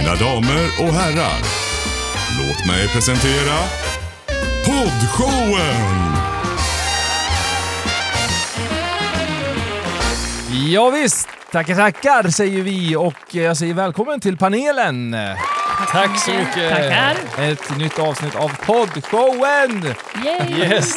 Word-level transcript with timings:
Mina 0.00 0.14
damer 0.14 0.64
och 0.80 0.94
herrar, 0.94 1.40
låt 2.38 2.66
mig 2.66 2.88
presentera 2.88 3.56
Poddshowen! 4.64 6.16
Ja, 10.72 10.90
visst, 10.90 11.28
tackar 11.52 11.74
tackar 11.74 12.28
säger 12.30 12.62
vi 12.62 12.96
och 12.96 13.34
jag 13.34 13.56
säger 13.56 13.74
välkommen 13.74 14.20
till 14.20 14.36
panelen. 14.36 15.16
Tack 15.92 16.18
så 16.20 16.30
mycket. 16.30 16.70
Tackar. 16.70 17.16
Ett 17.38 17.78
nytt 17.78 17.98
avsnitt 17.98 18.34
av 18.36 18.48
poddshowen! 18.66 19.94
Yay. 20.24 20.58
Yes. 20.58 20.94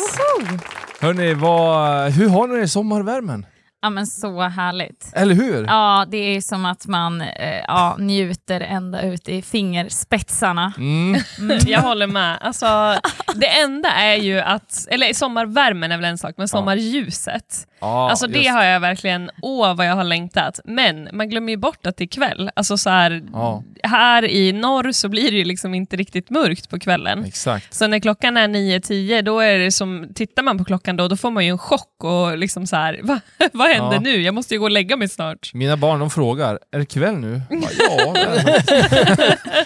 Hörni, 0.99 1.33
vad, 1.33 2.11
hur 2.11 2.29
har 2.29 2.47
ni 2.47 2.55
det 2.55 2.63
i 2.63 2.67
sommarvärmen? 2.67 3.45
Ja 3.83 3.89
men 3.89 4.07
så 4.07 4.41
härligt. 4.41 5.11
Eller 5.15 5.35
hur? 5.35 5.65
Ja, 5.65 6.05
det 6.09 6.17
är 6.17 6.41
som 6.41 6.65
att 6.65 6.87
man 6.87 7.21
eh, 7.21 7.59
ja, 7.67 7.95
njuter 7.99 8.61
ända 8.61 9.01
ut 9.01 9.29
i 9.29 9.41
fingerspetsarna. 9.41 10.73
Mm. 10.77 11.21
Jag 11.67 11.81
håller 11.81 12.07
med. 12.07 12.37
Alltså, 12.41 12.95
det 13.35 13.47
enda 13.47 13.89
är 13.89 14.15
ju 14.15 14.39
att, 14.39 14.87
eller 14.89 15.13
sommarvärmen 15.13 15.91
är 15.91 15.97
väl 15.97 16.05
en 16.05 16.17
sak, 16.17 16.33
men 16.37 16.47
sommarljuset. 16.47 17.67
Ja, 17.79 18.09
alltså 18.09 18.27
det 18.27 18.39
just. 18.39 18.49
har 18.49 18.63
jag 18.63 18.79
verkligen, 18.79 19.31
åh 19.41 19.75
vad 19.75 19.85
jag 19.87 19.95
har 19.95 20.03
längtat. 20.03 20.59
Men 20.65 21.09
man 21.13 21.29
glömmer 21.29 21.51
ju 21.51 21.57
bort 21.57 21.85
att 21.85 21.97
det 21.97 22.03
är 22.03 22.07
kväll. 22.07 22.51
Alltså 22.55 22.77
så 22.77 22.89
här, 22.89 23.23
Ja. 23.33 23.63
här 23.83 24.25
i 24.25 24.51
norr 24.53 24.91
så 24.91 25.09
blir 25.09 25.31
det 25.31 25.37
ju 25.37 25.45
liksom 25.45 25.73
inte 25.73 25.95
riktigt 25.95 26.29
mörkt 26.29 26.69
på 26.69 26.79
kvällen. 26.79 27.25
Exakt. 27.25 27.73
Så 27.73 27.87
när 27.87 27.99
klockan 27.99 28.37
är 28.37 28.47
9-10, 28.47 29.21
då 29.21 29.39
är 29.39 29.59
det 29.59 29.71
som, 29.71 30.07
tittar 30.15 30.43
man 30.43 30.57
på 30.57 30.63
klockan 30.63 30.97
då, 30.97 31.07
då 31.07 31.17
får 31.17 31.31
man 31.31 31.45
ju 31.45 31.51
en 31.51 31.57
chock 31.57 32.03
och 32.03 32.37
liksom 32.37 32.67
så 32.67 32.75
här, 32.75 32.99
va, 33.03 33.19
vad 33.53 33.69
händer 33.73 33.93
Ja. 33.93 33.99
nu? 33.99 34.21
Jag 34.21 34.33
måste 34.33 34.53
ju 34.53 34.59
gå 34.59 34.65
och 34.65 34.71
lägga 34.71 34.97
mig 34.97 35.09
snart. 35.09 35.51
Mina 35.53 35.77
barn 35.77 35.99
de 35.99 36.09
frågar, 36.09 36.59
är 36.71 36.79
det 36.79 36.85
kväll 36.85 37.15
nu? 37.15 37.41
Bara, 37.49 37.71
ja. 37.79 38.15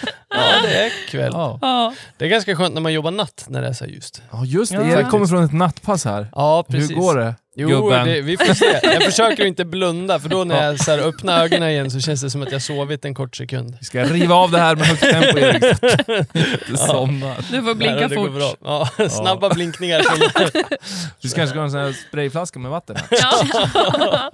Ja, 0.38 0.62
det 0.62 0.84
är 0.86 0.90
kväll. 1.08 1.30
ja. 1.32 1.58
Ja. 1.62 1.94
Det 2.16 2.24
är 2.24 2.28
ganska 2.28 2.56
skönt 2.56 2.74
när 2.74 2.80
man 2.80 2.92
jobbar 2.92 3.10
natt 3.10 3.44
när 3.48 3.62
det 3.62 3.68
är 3.68 3.72
så 3.72 3.84
här 3.84 3.92
ljust. 3.92 4.22
ja, 4.32 4.44
just 4.44 4.72
det. 4.72 4.78
Ja, 4.88 4.98
Erik 4.98 5.08
kommer 5.08 5.26
från 5.26 5.44
ett 5.44 5.52
nattpass 5.52 6.04
här. 6.04 6.28
Ja, 6.34 6.64
precis. 6.68 6.90
Hur 6.90 6.94
går 6.94 7.14
det? 7.16 7.34
Jo, 7.60 7.68
gubben? 7.68 8.06
det, 8.06 8.20
vi 8.20 8.36
får 8.36 8.54
se. 8.54 8.80
Jag 8.82 9.02
försöker 9.10 9.44
inte 9.44 9.64
blunda, 9.64 10.18
för 10.20 10.28
då 10.28 10.44
när 10.44 10.64
jag 10.66 10.80
så 10.80 10.90
här 10.90 10.98
öppnar 10.98 11.44
ögonen 11.44 11.68
igen 11.68 11.90
så 11.90 12.00
känns 12.00 12.20
det 12.20 12.30
som 12.30 12.42
att 12.42 12.52
jag 12.52 12.62
sovit 12.62 13.04
en 13.04 13.14
kort 13.14 13.36
sekund. 13.36 13.76
Vi 13.80 13.84
ska 13.84 14.04
riva 14.04 14.34
av 14.34 14.50
det 14.50 14.58
här 14.58 14.76
med 14.76 14.86
högt 14.86 15.00
tempo 15.02 15.38
Erik. 15.38 15.62
Du 16.66 16.76
somnar. 16.76 17.36
Du 17.52 17.62
får 17.62 17.74
blinka 17.74 18.08
det 18.08 18.16
går 18.16 18.26
fort. 18.26 18.60
bra. 18.60 18.88
Ja, 18.98 19.08
snabba 19.08 19.50
blinkningar. 19.50 20.00
Du 21.20 21.28
kanske 21.28 21.46
ska 21.46 21.58
ha 21.58 21.64
en 21.64 21.70
sån 21.70 21.80
här 21.80 21.92
sprayflaska 22.08 22.58
med 22.58 22.70
vatten 22.70 22.96
här. 22.96 23.08
Ja. 23.10 24.30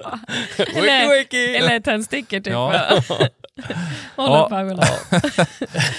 eller, 0.77 1.19
wakey. 1.19 1.55
eller 1.57 1.81
tändstickor 1.81 2.41
typ. 2.41 2.53
Ja. 2.53 2.91
Håller 4.17 4.77
Ja. 4.83 5.21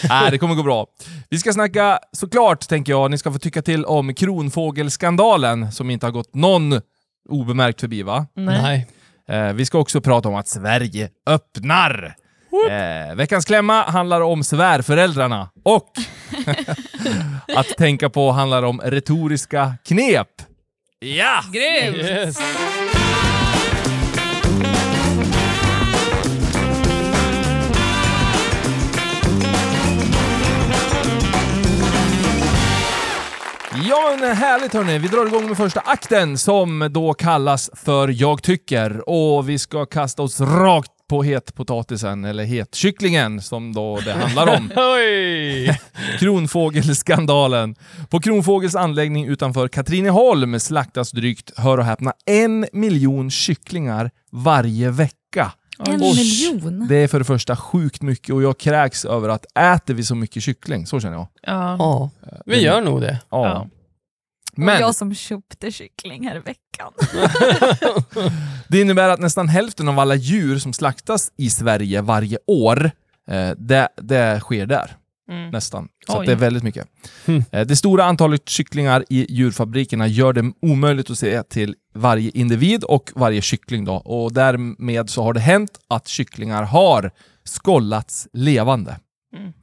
Nej, 0.10 0.32
det 0.32 0.38
kommer 0.38 0.56
gå 0.56 0.64
bra. 0.64 0.88
Vi 1.30 1.38
ska 1.40 1.54
snacka, 1.54 2.00
såklart, 2.12 2.68
tänker 2.68 2.92
jag, 2.92 3.12
ni 3.12 3.18
ska 3.18 3.32
få 3.32 3.40
tycka 3.40 3.62
till 3.62 3.86
om 3.86 4.14
kronfågelskandalen 4.14 5.72
som 5.72 5.90
inte 5.90 6.06
har 6.06 6.12
gått 6.12 6.34
någon 6.34 6.82
obemärkt 7.30 7.82
förbi, 7.82 8.04
va? 8.04 8.28
Nej. 8.36 8.62
Nej. 8.62 8.88
Eh, 9.48 9.54
vi 9.54 9.66
ska 9.66 9.78
också 9.78 10.02
prata 10.02 10.30
om 10.30 10.36
att 10.36 10.48
Sverige 10.48 11.10
öppnar. 11.28 12.16
Eh, 12.70 13.16
veckans 13.16 13.46
klämma 13.46 13.84
handlar 13.84 14.22
om 14.22 14.44
svärföräldrarna 14.44 15.50
och 15.64 15.92
att 17.56 17.68
tänka 17.68 18.10
på 18.10 18.32
handlar 18.32 18.64
om 18.64 18.82
retoriska 18.84 19.74
knep. 19.86 20.28
Ja! 21.00 21.44
Grymt! 21.52 21.98
Yes. 21.98 22.38
Ja 33.88 34.18
men 34.20 34.38
härligt 34.38 34.74
hörni, 34.74 35.00
vi 35.00 35.08
drar 35.08 35.28
igång 35.28 35.48
med 35.48 35.58
första 35.58 35.80
akten 35.80 36.38
som 36.38 36.90
då 36.92 37.14
kallas 37.14 37.70
för 37.74 38.08
Jag 38.08 38.44
tycker 38.44 39.10
och 39.10 39.50
vi 39.50 39.60
ska 39.60 39.86
kasta 39.86 40.24
oss 40.24 40.42
rakt 40.42 40.92
på 41.10 41.24
hetpotatisen, 41.24 42.26
eller 42.26 42.44
hetkycklingen 42.44 43.42
som 43.42 43.74
då 43.74 44.00
det 44.06 44.14
handlar 44.14 44.58
om. 44.58 44.70
Kronfågelskandalen. 46.20 47.76
På 48.10 48.20
Kronfågels 48.20 48.76
anläggning 48.76 49.26
utanför 49.26 49.68
Katrineholm 49.68 50.60
slaktas 50.60 51.12
drygt, 51.12 51.60
hör 51.60 51.78
och 51.78 51.86
häpna, 51.86 52.14
en 52.26 52.68
miljon 52.74 53.32
kycklingar 53.32 54.12
varje 54.32 54.90
vecka. 54.90 55.52
En 55.80 56.02
Oj. 56.02 56.16
miljon? 56.16 56.88
Det 56.88 56.96
är 56.96 57.08
för 57.08 57.20
det 57.20 57.26
första 57.26 57.56
sjukt 57.56 58.02
mycket 58.02 58.36
och 58.36 58.44
jag 58.44 58.58
kräks 58.58 59.06
över 59.06 59.30
att 59.30 59.46
äter 59.58 59.94
vi 59.94 60.04
så 60.04 60.16
mycket 60.16 60.44
kyckling? 60.44 60.88
Så 60.88 61.00
känner 61.00 61.16
jag. 61.18 61.28
Ja. 61.42 61.76
Ja, 61.80 62.10
vi 62.46 62.62
gör 62.62 62.82
nog 62.82 63.02
det. 63.02 63.20
Ja. 63.30 63.48
Ja. 63.48 63.68
Men 64.58 64.76
Och 64.76 64.82
jag 64.82 64.96
som 64.96 65.16
köpte 65.16 65.72
kyckling 65.72 66.28
här 66.28 66.36
i 66.36 66.40
veckan. 66.40 66.94
det 68.68 68.82
innebär 68.82 69.10
att 69.10 69.20
nästan 69.20 69.50
hälften 69.50 69.88
av 69.88 70.00
alla 70.00 70.16
djur 70.16 70.60
som 70.60 70.74
slaktas 70.74 71.32
i 71.38 71.50
Sverige 71.50 72.02
varje 72.02 72.38
år, 72.48 72.92
eh, 73.28 73.50
det, 73.58 73.90
det 73.96 74.40
sker 74.40 74.66
där. 74.66 74.96
Mm. 75.30 75.50
Nästan. 75.50 75.88
Så 76.08 76.22
det 76.22 76.32
är 76.32 76.36
väldigt 76.36 76.64
mycket. 76.64 76.88
Hmm. 77.26 77.44
Eh, 77.52 77.66
Det 77.68 77.76
stora 77.76 78.04
antalet 78.04 78.50
kycklingar 78.50 79.04
i 79.10 79.34
djurfabrikerna 79.34 80.08
gör 80.08 80.34
det 80.34 80.52
omöjligt 80.62 81.10
att 81.10 81.18
se 81.18 81.44
till 81.44 81.76
varje 81.96 82.30
individ 82.34 82.84
och 82.84 83.12
varje 83.16 83.42
kyckling. 83.42 83.86
Då. 83.86 83.94
Och 83.96 84.34
därmed 84.34 85.10
så 85.10 85.24
har 85.24 85.34
det 85.34 85.40
hänt 85.40 85.72
att 85.88 86.08
kycklingar 86.08 86.64
har 86.64 87.12
skållats 87.46 88.28
levande. 88.34 89.00
Mm. 89.36 89.54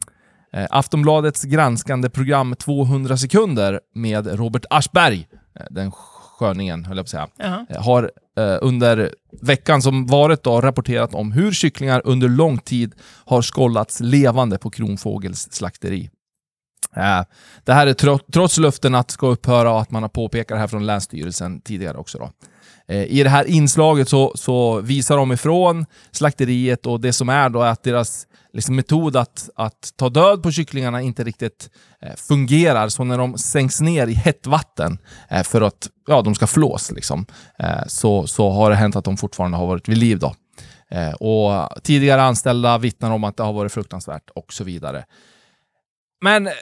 Eh, 0.52 0.66
Aftonbladets 0.70 1.44
granskande 1.44 2.10
program 2.10 2.54
200 2.58 3.16
sekunder 3.16 3.80
med 3.94 4.26
Robert 4.38 4.64
Aschberg, 4.70 5.26
eh, 5.60 5.66
den 5.70 5.90
sköningen 6.38 6.84
höll 6.84 6.96
jag 6.96 7.04
på 7.04 7.06
att 7.06 7.10
säga, 7.10 7.28
Jaha. 7.38 7.66
eh, 7.68 7.82
har 7.82 8.10
Eh, 8.38 8.58
under 8.62 9.14
veckan 9.42 9.82
som 9.82 10.06
varit 10.06 10.42
då 10.42 10.60
rapporterat 10.60 11.14
om 11.14 11.32
hur 11.32 11.52
kycklingar 11.52 12.02
under 12.04 12.28
lång 12.28 12.58
tid 12.58 12.94
har 13.24 13.42
skållats 13.42 14.00
levande 14.00 14.58
på 14.58 14.70
Kronfågels 14.70 15.48
slakteri. 15.52 16.10
Eh, 16.96 17.22
Det 17.64 17.72
här 17.72 17.86
är 17.86 17.92
tro 17.92 18.18
trots 18.32 18.58
löften 18.58 18.94
att 18.94 19.10
ska 19.10 19.26
upphöra 19.26 19.72
och 19.72 19.80
att 19.80 19.90
man 19.90 20.02
har 20.02 20.08
påpekat 20.08 20.56
det 20.56 20.60
här 20.60 20.66
från 20.66 20.86
Länsstyrelsen 20.86 21.60
tidigare 21.60 21.96
också. 21.96 22.18
Då. 22.18 22.30
Eh, 22.94 23.04
I 23.04 23.22
det 23.22 23.30
här 23.30 23.44
inslaget 23.44 24.08
så, 24.08 24.32
så 24.34 24.80
visar 24.80 25.16
de 25.16 25.32
ifrån 25.32 25.86
slakteriet 26.10 26.86
och 26.86 27.00
det 27.00 27.12
som 27.12 27.28
är 27.28 27.48
då 27.48 27.62
är 27.62 27.70
att 27.70 27.82
deras 27.82 28.26
liksom, 28.52 28.76
metod 28.76 29.16
att, 29.16 29.50
att 29.56 29.92
ta 29.96 30.08
död 30.08 30.42
på 30.42 30.50
kycklingarna 30.50 31.02
inte 31.02 31.24
riktigt 31.24 31.70
eh, 32.02 32.14
fungerar. 32.16 32.88
Så 32.88 33.04
när 33.04 33.18
de 33.18 33.38
sänks 33.38 33.80
ner 33.80 34.06
i 34.06 34.14
hett 34.14 34.46
vatten 34.46 34.98
eh, 35.30 35.42
för 35.42 35.60
att 35.60 35.88
ja, 36.06 36.22
de 36.22 36.34
ska 36.34 36.46
flås, 36.46 36.90
liksom, 36.90 37.26
eh, 37.58 37.86
så, 37.86 38.26
så 38.26 38.50
har 38.50 38.70
det 38.70 38.76
hänt 38.76 38.96
att 38.96 39.04
de 39.04 39.16
fortfarande 39.16 39.56
har 39.56 39.66
varit 39.66 39.88
vid 39.88 39.98
liv. 39.98 40.18
Då. 40.18 40.34
Eh, 40.90 41.12
och 41.12 41.68
tidigare 41.82 42.22
anställda 42.22 42.78
vittnar 42.78 43.10
om 43.10 43.24
att 43.24 43.36
det 43.36 43.42
har 43.42 43.52
varit 43.52 43.72
fruktansvärt 43.72 44.30
och 44.34 44.52
så 44.52 44.64
vidare. 44.64 45.04
Men 46.24 46.46
eh, 46.46 46.52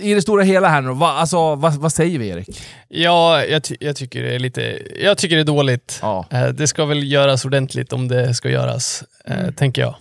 i 0.00 0.14
det 0.14 0.22
stora 0.22 0.42
hela 0.42 0.68
här 0.68 0.80
nu, 0.80 0.92
vad, 0.92 1.10
alltså, 1.10 1.54
vad, 1.54 1.74
vad 1.74 1.92
säger 1.92 2.18
vi 2.18 2.28
Erik? 2.28 2.62
Ja, 2.88 3.44
jag, 3.44 3.64
ty 3.64 3.76
jag, 3.80 3.96
tycker 3.96 4.22
det 4.22 4.34
är 4.34 4.38
lite... 4.38 4.82
Jag 5.00 5.18
tycker 5.18 5.36
det 5.36 5.42
är 5.42 5.44
dåligt. 5.44 5.98
Ja. 6.02 6.26
Eh, 6.30 6.46
Det 6.48 6.66
ska 6.66 6.84
väl 6.84 7.12
göras 7.12 7.44
ordentligt 7.44 7.92
om 7.92 8.08
det 8.08 8.34
ska 8.34 8.50
göras, 8.50 9.04
eh, 9.24 9.50
tänker 9.50 9.82
jag. 9.82 9.94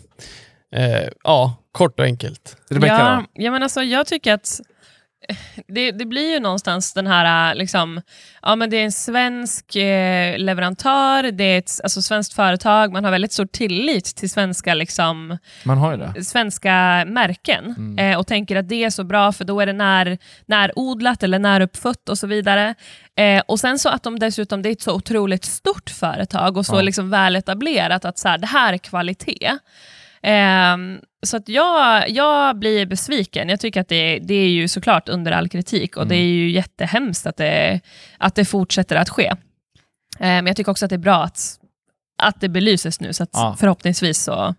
Eh, 0.75 1.07
ja, 1.23 1.55
kort 1.71 1.99
och 1.99 2.05
enkelt. 2.05 2.57
Rebecka 2.69 2.93
ja, 2.99 3.15
då? 3.35 3.43
ja, 3.43 3.51
men 3.51 3.63
alltså, 3.63 3.83
jag 3.83 4.07
tycker 4.07 4.33
att 4.33 4.59
eh, 5.29 5.35
det, 5.67 5.91
det 5.91 6.05
blir 6.05 6.33
ju 6.33 6.39
någonstans 6.39 6.93
den 6.93 7.07
här, 7.07 7.51
eh, 7.51 7.55
liksom, 7.57 8.01
ja 8.41 8.55
men 8.55 8.69
det 8.69 8.77
är 8.77 8.83
en 8.85 8.91
svensk 8.91 9.75
eh, 9.75 10.37
leverantör, 10.37 11.23
det 11.31 11.43
är 11.43 11.57
ett 11.57 11.71
alltså, 11.83 12.01
svenskt 12.01 12.33
företag, 12.33 12.91
man 12.93 13.03
har 13.03 13.11
väldigt 13.11 13.33
stor 13.33 13.45
tillit 13.45 14.05
till 14.16 14.29
svenska, 14.29 14.73
liksom, 14.73 15.37
Man 15.63 15.78
har 15.78 15.91
ju 15.91 15.97
det. 15.97 16.23
svenska 16.23 17.03
märken 17.07 17.66
Mm. 17.78 17.99
eh, 18.11 18.19
och 18.19 18.28
tänker 18.28 18.55
att 18.55 18.69
det 18.69 18.84
är 18.84 18.90
så 18.90 19.03
bra 19.03 19.31
för 19.31 19.46
då 19.46 19.59
är 19.61 19.66
det 19.66 19.73
när, 19.73 20.17
närodlat 20.46 21.23
eller 21.23 21.40
näruppfött 21.40 22.09
och 22.09 22.17
så 22.17 22.28
vidare. 22.28 22.75
Eh, 23.17 23.41
och 23.47 23.59
sen 23.59 23.79
så 23.79 23.90
att 23.90 24.03
de 24.03 24.19
dessutom, 24.19 24.61
det 24.61 24.69
är 24.69 24.72
ett 24.73 24.81
så 24.81 24.93
otroligt 24.96 25.46
stort 25.46 25.90
företag 25.90 26.57
och 26.57 26.66
så 26.66 26.75
Ja. 26.75 26.81
liksom 26.81 27.09
väl 27.09 27.35
etablerat 27.35 28.05
att 28.05 28.19
så 28.19 28.28
här, 28.28 28.37
det 28.37 28.47
här 28.47 28.73
är 28.73 28.78
kvalitet. 28.78 29.57
Ehm, 30.23 31.00
så 31.23 31.38
att 31.38 31.50
jag, 31.50 32.09
jag 32.09 32.59
blir 32.59 32.85
besviken. 32.85 33.50
Jag 33.50 33.59
tycker 33.59 33.82
att 33.82 33.88
det, 33.90 34.20
det 34.20 34.34
är 34.34 34.47
ju 34.50 34.68
såklart 34.68 35.09
under 35.09 35.32
all 35.32 35.50
kritik 35.50 35.97
och 35.97 36.08
det 36.08 36.16
Mm. 36.16 36.26
är 36.28 36.29
ju 36.32 36.52
jättehemskt 36.52 37.28
att 37.28 37.38
det, 37.38 37.79
att 38.18 38.35
det 38.35 38.46
fortsätter 38.46 38.96
att 38.96 39.09
ske. 39.09 39.28
Ehm, 39.28 39.38
Men 40.20 40.47
jag 40.47 40.56
tycker 40.56 40.72
också 40.72 40.85
att 40.85 40.90
det 40.90 40.96
är 40.96 40.97
bra 40.97 41.23
att, 41.23 41.59
att 42.23 42.41
det 42.41 42.50
belyses 42.50 43.00
nu, 43.00 43.14
så 43.14 43.23
att 43.23 43.29
Ja. 43.34 43.56
förhoppningsvis 43.59 44.23
så 44.23 44.56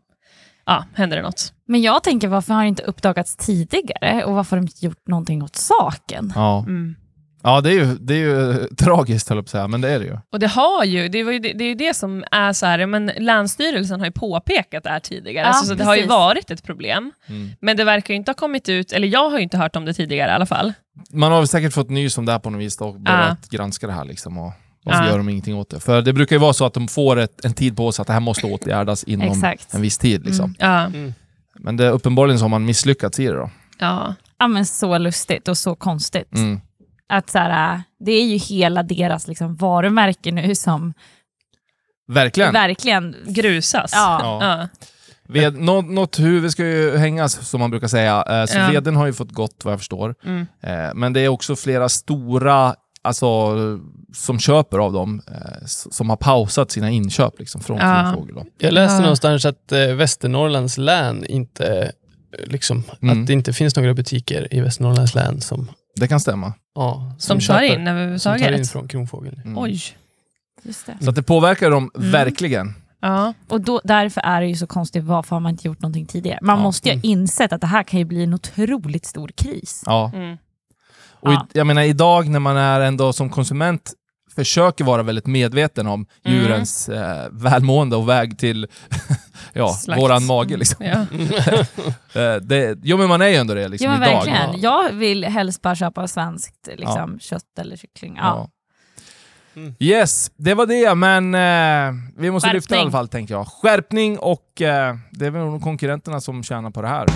ja, 0.67 0.85
händer 0.95 1.17
det 1.17 1.23
något. 1.23 1.53
Men 1.67 1.83
jag 1.83 2.03
tänker, 2.03 2.29
varför 2.29 2.55
har 2.55 2.63
det 2.63 2.69
inte 2.69 2.83
uppdagats 2.83 3.37
tidigare 3.37 4.25
och 4.25 4.35
varför 4.35 4.57
har 4.57 4.63
de 4.63 4.67
inte 4.67 4.87
gjort 4.87 5.07
någonting 5.09 5.43
åt 5.43 5.57
saken? 5.57 6.33
Ja. 6.35 6.59
Mm. 6.59 6.97
Ja, 7.43 7.61
det 7.61 7.71
är 7.71 7.75
ju, 7.75 7.85
det 8.01 8.15
är 8.15 8.19
ju 8.19 8.67
tragiskt 8.79 9.29
höll 9.29 9.39
jag 9.39 9.45
på 9.45 9.47
att 9.47 9.51
säga, 9.51 9.69
men 9.69 9.81
det 9.81 9.89
är 9.91 9.99
det 9.99 10.05
ju. 10.05 10.19
Och 10.33 10.39
det 10.39 10.47
har 10.47 10.85
ju, 10.85 11.09
det, 11.09 11.25
var 11.25 11.33
ju, 11.33 11.39
det, 11.39 11.53
det 11.53 11.65
är 11.65 11.69
ju 11.69 11.75
det 11.75 11.95
som 11.95 12.25
är 12.31 12.53
så 12.53 12.67
här, 12.67 12.79
ja, 12.79 12.87
men 12.87 13.07
Länsstyrelsen 13.19 14.01
har 14.01 14.07
ju 14.07 14.13
påpekat 14.13 14.85
det 14.85 14.91
här 14.91 15.01
tidigare, 15.01 15.47
Ja, 15.47 15.49
alltså, 15.53 15.67
så 15.67 15.75
det 15.75 15.85
har 15.85 15.97
ju 15.97 16.07
varit 16.07 16.51
ett 16.51 16.63
problem. 16.65 17.13
Mm. 17.27 17.51
Men 17.61 17.77
det 17.77 17.85
verkar 17.85 18.15
ju 18.15 18.19
inte 18.19 18.31
ha 18.31 18.35
kommit 18.35 18.69
ut, 18.69 18.93
eller 18.93 19.09
jag 19.09 19.31
har 19.31 19.37
ju 19.39 19.43
inte 19.43 19.59
hört 19.59 19.77
om 19.77 19.85
det 19.85 19.95
tidigare 19.95 20.31
i 20.31 20.35
alla 20.35 20.47
fall. 20.47 20.73
Man 21.13 21.33
har 21.33 21.39
väl 21.39 21.49
säkert 21.49 21.73
fått 21.73 21.91
nys 21.91 22.19
om 22.19 22.27
det 22.27 22.33
här 22.33 22.39
på 22.39 22.51
något 22.51 22.61
vis 22.61 22.77
då, 22.77 22.85
och 22.85 23.01
börjat 23.01 23.49
granska 23.51 23.87
det 23.87 23.93
här 23.93 24.05
liksom. 24.05 24.39
Och 24.39 24.53
varför 24.85 25.03
Ja. 25.05 25.09
gör 25.11 25.19
de 25.19 25.29
ingenting 25.29 25.57
åt 25.57 25.71
det? 25.71 25.81
För 25.81 26.03
det 26.03 26.13
brukar 26.13 26.37
ju 26.37 26.41
vara 26.41 26.53
så 26.53 26.65
att 26.67 26.75
de 26.75 26.89
får 26.89 27.19
ett, 27.19 27.45
en 27.45 27.55
tid 27.55 27.77
på 27.77 27.93
sig 27.93 28.03
att 28.03 28.07
det 28.07 28.13
här 28.13 28.21
måste 28.21 28.47
åtgärdas 28.47 29.05
inom 29.05 29.29
Exakt. 29.29 29.75
en 29.75 29.83
viss 29.83 29.99
tid. 29.99 30.25
Liksom. 30.27 30.55
Ja, 30.59 30.85
Mm. 30.87 31.15
Men 31.55 31.77
det, 31.77 31.89
uppenbarligen 31.91 32.39
så 32.39 32.45
har 32.45 32.49
man 32.49 32.65
misslyckats 32.65 33.21
i 33.21 33.27
det 33.27 33.33
då. 33.33 33.51
ja. 33.79 34.15
Ja, 34.39 34.49
men 34.49 34.67
så 34.67 34.99
lustigt 34.99 35.49
och 35.49 35.59
så 35.59 35.75
konstigt. 35.75 36.29
Att 37.13 37.31
så 37.31 37.39
här, 37.39 37.83
det 38.01 38.13
är 38.13 38.25
ju 38.25 38.37
hela 38.37 38.83
deras 38.83 39.29
liksom, 39.29 39.55
varumärke 39.57 40.33
nu 40.33 40.55
som 40.55 40.95
Verkligen. 42.09 42.53
verkligen... 42.53 43.17
grusas. 43.27 43.91
Ja. 43.95 44.19
Ja. 44.23 44.47
Ja. 44.61 44.69
Ved, 45.29 45.61
något, 45.61 45.85
något 45.91 46.19
huvud 46.19 46.51
ska 46.53 46.65
ju 46.67 46.97
hängas, 46.97 47.49
som 47.49 47.61
man 47.61 47.71
brukar 47.71 47.89
säga. 47.89 48.25
Eh, 48.29 48.47
Så 48.47 48.59
Ja. 48.59 48.71
veden 48.71 48.97
har 48.97 49.07
ju 49.07 49.13
fått 49.13 49.33
gått, 49.33 49.65
vad 49.65 49.73
jag 49.73 49.81
förstår. 49.81 50.15
Mm. 50.25 50.47
Eh, 50.63 50.95
Men 50.95 51.13
det 51.13 51.21
är 51.21 51.29
också 51.29 51.57
flera 51.57 51.89
stora 51.89 52.75
alltså, 53.03 53.57
som 54.15 54.39
köper 54.39 54.79
av 54.79 54.93
dem, 54.93 55.23
eh, 55.29 55.67
som 55.67 56.11
har 56.11 56.17
pausat 56.17 56.71
sina 56.71 56.91
inköp 56.91 57.39
liksom, 57.39 57.61
från 57.61 57.79
Ja. 57.79 58.03
Kronfågel. 58.03 58.35
då. 58.35 58.45
Jag 58.59 58.73
läste 58.73 58.95
Ja. 58.95 59.01
någonstans 59.01 59.45
att 59.45 59.73
Västernorrlands 59.73 60.79
län 60.79 61.25
inte, 61.27 61.93
liksom, 62.47 62.83
Mm. 63.03 63.21
att 63.21 63.27
det 63.27 63.33
inte 63.33 63.53
finns 63.53 63.77
några 63.77 63.95
butiker 63.95 64.55
i 64.55 64.61
Västernorrlands 64.61 65.15
län 65.15 65.41
som, 65.41 65.69
Det 65.97 66.09
kan 66.09 66.21
stämma. 66.21 66.53
ja, 66.75 67.15
Som 67.19 67.37
tar 67.37 67.41
köper- 67.41 67.63
in 67.65 67.71
som 67.71 67.77
tar 67.79 67.83
in 67.83 67.89
överhuvudtaget. 67.89 68.71
från 68.71 68.89
Kronfågel. 68.89 69.41
Mm. 69.45 69.59
Oj. 69.59 69.81
Just 70.63 70.87
det. 70.87 70.97
Så 71.01 71.11
att 71.11 71.17
det 71.17 71.23
påverkar 71.23 71.71
dem 71.71 71.91
Mm. 71.97 72.11
verkligen. 72.11 72.75
Ja. 73.01 73.35
Och 73.49 73.61
då, 73.61 73.81
därför 73.85 74.21
är 74.21 74.41
det 74.41 74.47
ju 74.47 74.55
så 74.57 74.67
konstigt, 74.67 75.05
varför 75.05 75.37
har 75.37 75.41
man 75.41 75.51
inte 75.53 75.67
gjort 75.69 75.81
någonting 75.81 76.07
tidigare? 76.07 76.39
Man 76.43 76.57
Ja. 76.57 76.63
måste 76.63 76.89
ju 76.89 76.95
ha 76.95 76.99
Mm. 76.99 77.11
insett 77.21 77.53
att 77.53 77.61
det 77.61 77.67
här 77.67 77.83
kan 77.83 77.99
ju 77.99 78.05
bli 78.05 78.23
en 78.23 78.35
otroligt 78.35 79.05
stor 79.07 79.29
kris. 79.29 79.83
Ja. 79.87 80.11
Mm. 80.15 80.37
Och 81.21 81.31
i, 81.33 81.35
Ja. 81.35 81.47
jag 81.53 81.67
menar 81.67 81.83
idag 81.83 82.29
när 82.29 82.41
man 82.41 82.57
är 82.57 82.81
ändå 82.81 83.13
som 83.13 83.31
konsument 83.31 83.93
försöker 84.35 84.85
vara 84.85 85.03
väldigt 85.03 85.27
medveten 85.27 85.87
om 85.87 86.07
Mm. 86.25 86.39
djurens 86.39 86.89
eh, 86.89 87.29
välmående 87.33 87.97
och 87.97 88.09
väg 88.09 88.39
till 88.39 88.67
ja, 89.53 89.69
Slakt. 89.69 90.01
våran 90.03 90.25
mage. 90.27 90.57
Liksom. 90.57 90.87
Ja. 90.87 91.07
Eh, 92.15 92.35
det, 92.37 92.79
jo 92.83 92.97
men 92.97 93.09
man 93.09 93.23
är 93.23 93.29
ju 93.29 93.35
ändå 93.35 93.55
det 93.55 93.69
liksom, 93.69 93.93
ja 93.93 93.99
men 93.99 94.09
idag. 94.09 94.25
verkligen. 94.25 94.61
Jag 94.61 94.93
vill 94.93 95.25
helst 95.25 95.63
bara 95.63 95.75
köpa 95.75 96.09
svenskt 96.09 96.69
liksom, 96.77 97.19
kött 97.21 97.59
eller 97.61 97.77
kyckling. 97.77 98.17
Ja. 98.17 98.23
Ja. 98.23 98.49
Mm. 99.61 99.75
Yes, 99.79 100.31
det 100.37 100.55
var 100.55 100.67
det, 100.67 100.95
men 100.95 101.35
eh, 101.35 102.03
vi 102.17 102.31
måste 102.31 102.53
lyfta 102.53 102.75
i 102.75 102.77
Skärpning. 102.77 102.81
alla 102.81 102.91
fall 102.91 103.09
tänker 103.09 103.35
jag. 103.35 103.47
Skärpning 103.47 104.19
och 104.19 104.63
eh, 104.63 104.97
det 105.11 105.27
är 105.27 105.31
väl 105.31 105.43
nog 105.43 105.63
konkurrenterna 105.63 106.21
som 106.21 106.43
tjänar 106.43 106.71
på 106.71 106.83
det 106.83 106.89
här. 106.89 107.07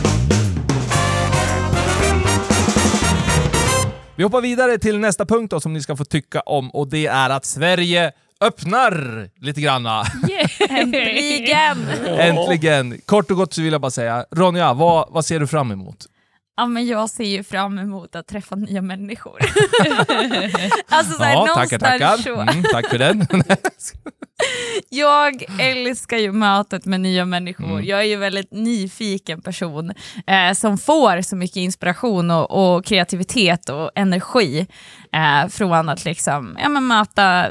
Vi 4.16 4.22
hoppar 4.24 4.40
vidare 4.40 4.78
till 4.78 4.98
nästa 4.98 5.26
punkt 5.26 5.50
då, 5.50 5.60
som 5.60 5.72
ni 5.72 5.80
ska 5.82 5.96
få 5.96 6.04
tycka 6.04 6.40
om 6.40 6.70
och 6.70 6.88
det 6.88 7.06
är 7.06 7.30
att 7.30 7.44
Sverige 7.44 8.12
öppnar 8.40 9.28
lite 9.44 9.60
granna. 9.60 10.04
Äntligen! 10.68 11.88
Äntligen! 12.06 13.00
Kort 13.06 13.30
och 13.30 13.36
gott 13.36 13.54
så 13.54 13.62
vill 13.62 13.72
jag 13.72 13.80
bara 13.80 13.90
säga, 13.90 14.24
Ronja, 14.30 14.72
vad, 14.72 15.06
vad 15.10 15.24
ser 15.24 15.40
du 15.40 15.46
fram 15.46 15.70
emot? 15.70 16.06
Ja, 16.56 16.66
men 16.66 16.86
jag 16.86 17.10
ser 17.10 17.24
ju 17.24 17.42
fram 17.44 17.78
emot 17.78 18.16
att 18.16 18.26
träffa 18.26 18.54
nya 18.56 18.82
människor. 18.82 19.38
alltså 20.88 21.12
så 21.12 21.22
här, 21.22 21.32
Ja, 21.32 21.46
tackar, 21.54 21.78
tackar. 21.78 22.16
så. 22.16 22.40
Mm, 22.40 22.64
tack 22.72 22.90
för 22.90 22.98
den. 22.98 23.26
Jag 24.88 25.44
älskar 25.60 26.16
ju 26.16 26.32
mötet 26.32 26.84
med 26.84 27.00
nya 27.00 27.24
människor. 27.24 27.70
Mm. 27.70 27.84
Jag 27.84 28.00
är 28.00 28.04
ju 28.04 28.14
en 28.14 28.20
väldigt 28.20 28.52
nyfiken 28.52 29.40
person 29.42 29.92
eh, 30.26 30.52
som 30.52 30.78
får 30.78 31.22
så 31.22 31.36
mycket 31.36 31.56
inspiration 31.56 32.30
och, 32.30 32.76
och 32.76 32.84
kreativitet 32.84 33.68
och 33.68 33.90
energi 33.94 34.66
eh, 35.12 35.48
från 35.48 35.88
att 35.88 36.04
liksom, 36.04 36.58
ja, 36.62 36.68
men 36.68 36.86
möta 36.86 37.46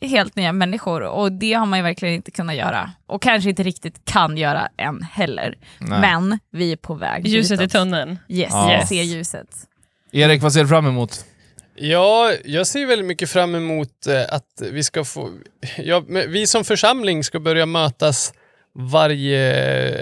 helt 0.00 0.36
nya 0.36 0.52
människor 0.52 1.02
och 1.02 1.32
det 1.32 1.52
har 1.52 1.66
man 1.66 1.78
ju 1.78 1.82
verkligen 1.82 2.14
inte 2.14 2.30
kunnat 2.30 2.56
göra 2.56 2.90
och 3.06 3.22
kanske 3.22 3.50
inte 3.50 3.62
riktigt 3.62 4.04
kan 4.04 4.36
göra 4.36 4.68
än 4.76 5.02
heller. 5.02 5.58
Nej. 5.78 6.00
Men 6.00 6.38
vi 6.52 6.72
är 6.72 6.76
på 6.76 6.94
väg 6.94 7.26
Ljuset 7.26 7.60
i 7.60 7.62
ditåt. 7.62 7.72
tunneln. 7.72 8.18
Yes, 8.28 8.48
Ja. 8.52 8.72
jag 8.72 8.88
ser 8.88 9.02
ljuset. 9.02 9.48
Erik, 10.12 10.42
vad 10.42 10.52
ser 10.52 10.60
du 10.62 10.68
fram 10.68 10.86
emot? 10.86 11.24
Ja, 11.74 12.32
jag 12.44 12.66
ser 12.66 12.86
väldigt 12.86 13.06
mycket 13.06 13.30
fram 13.30 13.54
emot 13.54 14.06
eh, 14.06 14.34
att 14.34 14.62
vi 14.72 14.82
ska 14.82 15.04
få... 15.04 15.30
Ja, 15.78 16.02
vi 16.08 16.46
som 16.46 16.64
församling 16.64 17.24
ska 17.24 17.40
börja 17.40 17.66
mötas 17.66 18.32
varje 18.78 19.48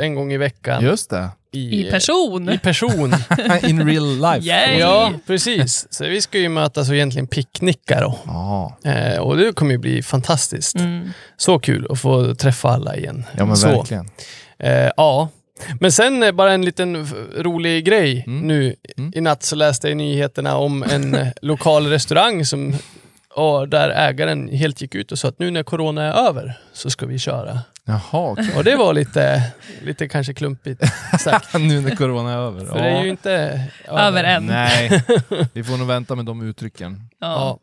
en 0.05 0.15
gång 0.15 0.32
i 0.32 0.37
veckan. 0.37 0.85
Just 0.85 1.11
det. 1.11 1.29
I 1.53 1.91
person. 1.91 2.49
I 2.49 2.59
person. 2.59 3.15
In 3.62 3.87
real 3.88 4.17
life. 4.20 4.49
Yay! 4.49 4.79
ja, 4.79 5.12
precis. 5.26 5.87
Så 5.91 6.05
vi 6.05 6.20
ska 6.20 6.38
ju 6.38 6.49
mötas 6.49 6.88
och 6.88 6.94
egentligen 6.94 7.26
picknicka 7.26 8.00
då. 8.00 8.19
Ja, 8.26 8.76
Eh, 8.85 9.19
och 9.19 9.37
det 9.37 9.53
kommer 9.53 9.73
ju 9.73 9.79
bli 9.79 10.03
fantastiskt. 10.03 10.76
Mm. 10.76 11.11
Så 11.37 11.59
kul 11.59 11.87
att 11.91 12.00
få 12.00 12.35
träffa 12.35 12.69
alla 12.69 12.97
igen. 12.97 13.25
ja 13.37 13.44
men 13.44 13.56
så. 13.56 13.69
verkligen. 13.69 14.09
Eh, 14.59 14.91
ja. 14.97 15.29
Men 15.81 15.93
sen 15.93 16.23
eh, 16.23 16.32
bara 16.32 16.53
en 16.53 16.64
liten 16.64 17.06
rolig 17.37 17.85
grej. 17.85 18.25
Mm. 18.26 18.41
Nu 18.47 18.75
Mm. 18.99 19.12
i 19.17 19.21
natt 19.21 19.43
så 19.43 19.56
läste 19.56 19.87
jag 19.87 19.93
i 19.93 19.94
nyheterna 19.94 20.56
om 20.56 20.82
en 20.82 21.14
eh, 21.14 21.29
lokal 21.43 21.87
restaurang 21.87 22.44
som 22.44 22.75
och 23.38 23.69
där 23.69 23.90
ägaren 23.90 24.49
helt 24.49 24.81
gick 24.81 24.94
ut 24.94 25.12
och 25.12 25.19
sa 25.19 25.29
att 25.29 25.38
nu 25.38 25.50
när 25.50 25.62
corona 25.62 26.02
är 26.02 26.29
över 26.29 26.58
så 26.73 26.90
ska 26.90 27.06
vi 27.06 27.19
köra. 27.19 27.58
Jaha, 27.85 28.31
okej. 28.31 28.52
Och 28.56 28.64
det 28.64 28.76
var 28.76 28.93
lite, 28.93 29.43
lite 29.82 30.08
kanske 30.08 30.35
klumpigt 30.35 30.82
sagt. 31.20 31.55
nu 31.58 31.81
när 31.81 31.96
corona 31.96 32.32
är 32.32 32.37
över. 32.37 32.67
För 32.67 32.79
det 32.79 32.88
är 32.88 33.05
ju 33.05 33.11
inte 33.11 33.64
Över 33.88 34.25
än. 34.25 34.46
Nej, 34.46 35.05
vi 35.52 35.64
får 35.64 35.76
nog 35.76 35.87
vänta 35.87 36.14
med 36.14 36.25
de 36.25 36.43
uttrycken. 36.43 37.00
Ja. 37.20 37.26
Ja. 37.26 37.58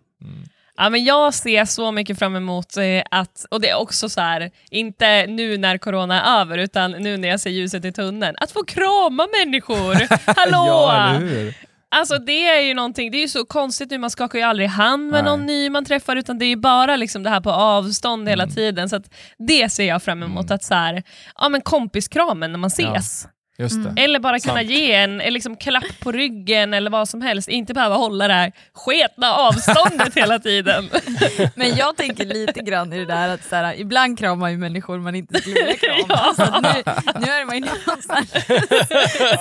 Ja, 0.78 0.90
men 0.90 1.04
jag 1.04 1.34
ser 1.34 1.66
så 1.66 1.92
mycket 1.92 2.20
fram 2.20 2.36
emot 2.36 2.78
eh, 2.78 3.04
att, 3.12 3.46
och 3.52 3.62
det 3.62 3.70
är 3.70 3.76
också 3.76 4.10
så 4.10 4.22
här, 4.22 4.52
inte 4.70 5.28
nu 5.28 5.58
när 5.58 5.78
corona 5.78 6.22
är 6.22 6.42
över, 6.42 6.58
utan 6.58 6.92
nu 6.92 7.18
när 7.18 7.28
jag 7.28 7.40
ser 7.40 7.50
ljuset 7.50 7.86
i 7.86 7.92
tunneln, 7.92 8.36
att 8.40 8.52
få 8.52 8.64
krama 8.64 9.28
människor! 9.40 9.96
Hallå! 10.36 10.66
Ja, 10.68 11.10
eller 11.10 11.20
hur? 11.20 11.54
Alltså 11.96 12.18
det 12.18 12.48
är 12.48 12.62
ju 12.62 12.74
någonting, 12.74 13.12
det 13.12 13.18
är 13.18 13.22
ju 13.22 13.28
så 13.28 13.46
konstigt 13.46 13.92
nu, 13.92 13.98
man 13.98 14.10
skakar 14.10 14.40
ju 14.40 14.46
aldrig 14.46 14.70
hand 14.70 15.04
med 15.12 15.24
Nej. 15.24 15.32
någon 15.38 15.46
ny 15.46 15.70
man 15.70 15.86
träffar, 15.86 16.16
utan 16.16 16.38
det 16.40 16.46
är 16.46 16.50
ju 16.50 16.56
bara 16.56 16.96
liksom 16.96 17.24
det 17.24 17.30
här 17.30 17.42
på 17.42 17.52
avstånd 17.52 18.30
hela 18.30 18.44
Mm. 18.44 18.56
tiden. 18.56 18.90
Så 18.90 19.02
det 19.48 19.70
ser 19.72 19.84
jag 19.88 20.04
fram 20.04 20.24
emot, 20.24 20.46
Mm. 20.46 20.56
att 20.56 20.64
så 20.64 20.74
här, 20.74 21.04
ja 21.36 21.50
men 21.50 21.62
kompiskramen 21.62 22.52
när 22.52 22.60
man 22.60 22.70
Ja. 22.78 22.86
ses. 22.96 22.96
Just 22.96 23.28
det. 23.58 23.94
Eller 24.02 24.20
bara 24.20 24.40
kunna 24.40 24.56
Sant. 24.56 24.70
ge 24.70 24.94
en 24.94 25.22
en 25.22 25.34
liksom 25.34 25.56
klapp 25.58 26.00
på 26.00 26.12
ryggen 26.12 26.74
eller 26.74 26.90
vad 26.92 27.10
som 27.10 27.22
helst, 27.22 27.48
inte 27.50 27.74
behöva 27.74 27.96
hålla 27.96 28.28
det 28.28 28.34
här 28.34 28.52
sketna 28.74 29.34
avståndet 29.34 30.16
hela 30.16 30.40
tiden. 30.40 30.90
Men 31.56 31.76
jag 31.76 31.98
tänker 31.98 32.26
lite 32.26 32.60
grann 32.60 32.94
i 32.94 32.98
det 32.98 33.06
där 33.06 33.30
att 33.30 33.44
så 33.44 33.56
här, 33.56 33.80
ibland 33.80 34.20
kramar 34.20 34.36
man 34.36 34.52
ju 34.52 34.58
människor 34.58 35.00
man 35.00 35.16
inte 35.16 35.42
skulle 35.42 35.56
vilja 35.56 35.74
krama. 35.78 36.06
Ja. 36.10 36.34
Så 36.36 36.62
nu, 36.62 36.84
nu 37.26 37.32
är 37.32 37.46
man 37.46 37.56
ju 37.56 37.62
någonstans 37.62 38.32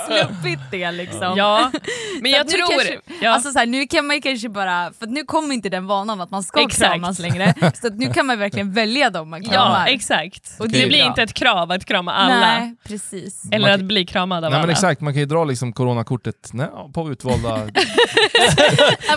sluppit 0.06 0.58
det 0.70 0.90
liksom. 0.92 1.34
Ja, 1.36 1.70
men 2.20 2.32
Så 2.32 2.38
jag 2.38 2.48
tror... 2.48 2.70
kanske- 2.70 2.98
ja. 3.20 3.30
Alltså 3.30 3.50
så 3.52 3.58
här, 3.58 3.66
nu 3.66 3.86
kan 3.86 4.06
man 4.06 4.16
ju 4.16 4.22
kanske 4.22 4.48
bara, 4.48 4.92
för 4.98 5.06
att 5.06 5.12
nu 5.12 5.24
kommer 5.24 5.54
inte 5.54 5.68
den 5.68 5.86
vanan 5.86 6.20
att 6.20 6.30
man 6.30 6.42
ska 6.42 6.60
Exakt. 6.62 6.92
kramas 6.92 7.18
längre, 7.18 7.54
så 7.80 7.86
att 7.86 7.94
nu 7.98 8.12
kan 8.12 8.26
man 8.26 8.38
verkligen 8.38 8.72
välja 8.72 9.10
dem 9.10 9.30
man 9.30 9.42
ja, 9.42 9.50
kramar. 9.50 9.86
exakt. 9.88 10.50
Och 10.58 10.68
det, 10.68 10.80
det 10.80 10.86
blir 10.86 10.98
bra. 10.98 11.06
inte 11.06 11.22
ett 11.22 11.34
krav 11.34 11.70
att 11.72 11.84
krama 11.84 12.12
alla, 12.12 12.40
Nej, 12.40 12.74
precis. 12.88 13.42
eller 13.52 13.70
att 13.70 13.80
bli 13.80 14.03
kramad 14.06 14.44
av 14.44 14.50
Nej 14.50 14.58
men 14.58 14.62
alla. 14.64 14.72
exakt, 14.72 15.00
man 15.00 15.12
kan 15.12 15.20
ju 15.20 15.26
dra 15.26 15.44
liksom 15.44 15.72
coronakortet 15.72 16.50
nej, 16.52 16.66
på 16.94 17.10
utvalda... 17.10 17.56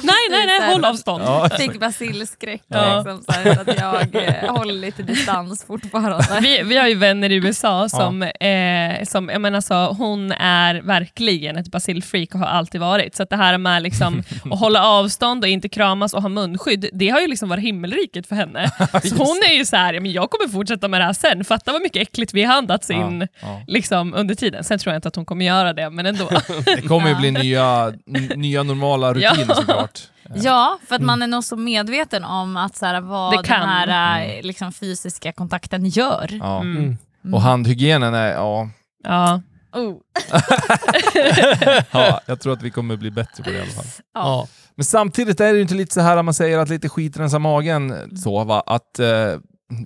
Nej, 0.04 0.16
nej, 0.30 0.46
nej, 0.60 0.72
håll 0.74 0.86
avstånd. 0.86 1.24
ja. 1.26 1.50
Fick 1.58 1.80
basilskräck 1.80 2.62
Ja. 2.68 2.96
liksom, 2.98 3.24
så, 3.24 3.32
här, 3.32 3.60
att 3.62 3.80
jag 3.80 4.24
eh, 4.44 4.56
håller 4.56 4.74
lite 4.74 5.04
distans 5.04 5.66
fortfarande. 5.66 6.40
Vi, 6.42 6.62
vi 6.64 6.78
har 6.78 6.88
ju 6.88 6.96
vänner 6.96 7.30
i 7.30 7.36
USA 7.36 7.90
som, 7.90 8.24
eh, 8.24 9.04
som 9.08 9.30
jag 9.30 9.42
menar 9.42 9.62
så, 9.62 9.94
hon 9.94 10.32
är 10.32 10.82
verkligen 10.82 11.58
ett 11.58 11.72
basilfreak 11.72 12.34
och 12.34 12.40
har 12.40 12.48
alltid 12.48 12.82
varit. 12.82 13.16
Så 13.16 13.24
att 13.24 13.30
det 13.30 13.36
här 13.36 13.58
med 13.58 13.84
liksom, 13.84 14.24
att 14.52 14.60
hålla 14.60 14.86
avstånd 14.86 15.44
och 15.44 15.50
inte 15.50 15.70
kramas 15.70 16.14
och 16.14 16.22
ha 16.22 16.30
munskydd, 16.30 16.90
det 16.94 17.10
har 17.10 17.20
ju 17.20 17.28
liksom 17.28 17.50
varit 17.50 17.64
himmelriket 17.64 18.28
för 18.28 18.36
henne. 18.36 18.72
Så 19.04 19.16
hon 19.16 19.42
är 19.50 19.54
ju 19.58 19.66
så 19.66 19.76
här, 19.76 19.94
ja, 19.94 20.02
men 20.02 20.12
jag 20.12 20.30
kommer 20.30 20.52
fortsätta 20.52 20.88
med 20.88 21.02
det 21.02 21.06
här 21.06 21.14
sen, 21.14 21.44
fatta 21.44 21.72
vad 21.72 21.82
mycket 21.82 22.02
äckligt 22.02 22.34
vi 22.34 22.44
har 22.44 22.56
andats 22.56 22.90
in 22.92 23.20
Ja, 23.22 23.28
ja. 23.48 23.62
liksom, 23.68 24.14
under 24.14 24.36
tiden. 24.36 24.64
Sen 24.64 24.77
tror 24.78 24.94
jag 24.94 24.98
inte 24.98 25.08
att 25.08 25.16
hon 25.16 25.26
kommer 25.26 25.46
göra 25.46 25.74
det, 25.74 25.90
men 25.90 26.06
ändå. 26.06 26.30
Det 26.66 26.82
kommer 26.88 27.10
ju 27.10 27.16
bli 27.16 27.32
nya, 27.32 27.94
nya 28.36 28.64
normala 28.64 29.14
rutiner 29.14 29.46
Ja. 29.48 29.56
såklart. 29.56 30.00
Ja, 30.36 30.80
för 30.88 30.96
att 30.96 31.02
man 31.02 31.22
är 31.22 31.28
nog 31.28 31.44
så 31.44 31.56
medveten 31.56 32.24
om 32.24 32.58
att 32.58 32.76
så 32.76 32.86
här, 32.86 33.02
vad 33.02 33.44
den 33.44 33.46
här 33.70 34.26
eh, 34.38 34.44
liksom, 34.44 34.74
fysiska 34.74 35.32
kontakten 35.32 35.86
gör. 35.86 36.30
Ja. 36.42 36.60
Mm. 36.62 36.98
Och 37.34 37.42
handhygienen 37.42 38.14
är, 38.14 38.32
ja, 38.32 38.70
Ja. 39.04 39.42
Oh. 39.74 39.96
Ja, 41.92 42.22
jag 42.26 42.40
tror 42.40 42.54
att 42.54 42.62
vi 42.62 42.72
kommer 42.72 42.96
bli 42.98 43.12
bättre 43.12 43.44
på 43.44 43.50
det 43.50 43.56
i 43.58 43.62
alla 43.62 43.72
fall. 43.72 43.86
Ja. 44.14 44.48
Men 44.76 44.86
samtidigt 44.86 45.40
är 45.40 45.46
det 45.52 45.56
ju 45.56 45.62
inte 45.62 45.76
lite 45.76 45.94
så 45.94 46.02
här 46.02 46.18
att 46.18 46.26
man 46.26 46.34
säger 46.34 46.58
att 46.58 46.70
lite 46.70 46.90
skit 46.90 47.18
rensar 47.18 47.40
magen. 47.40 48.18
Så, 48.24 48.44
va? 48.44 48.64
Att, 48.66 49.00
eh, 49.00 49.08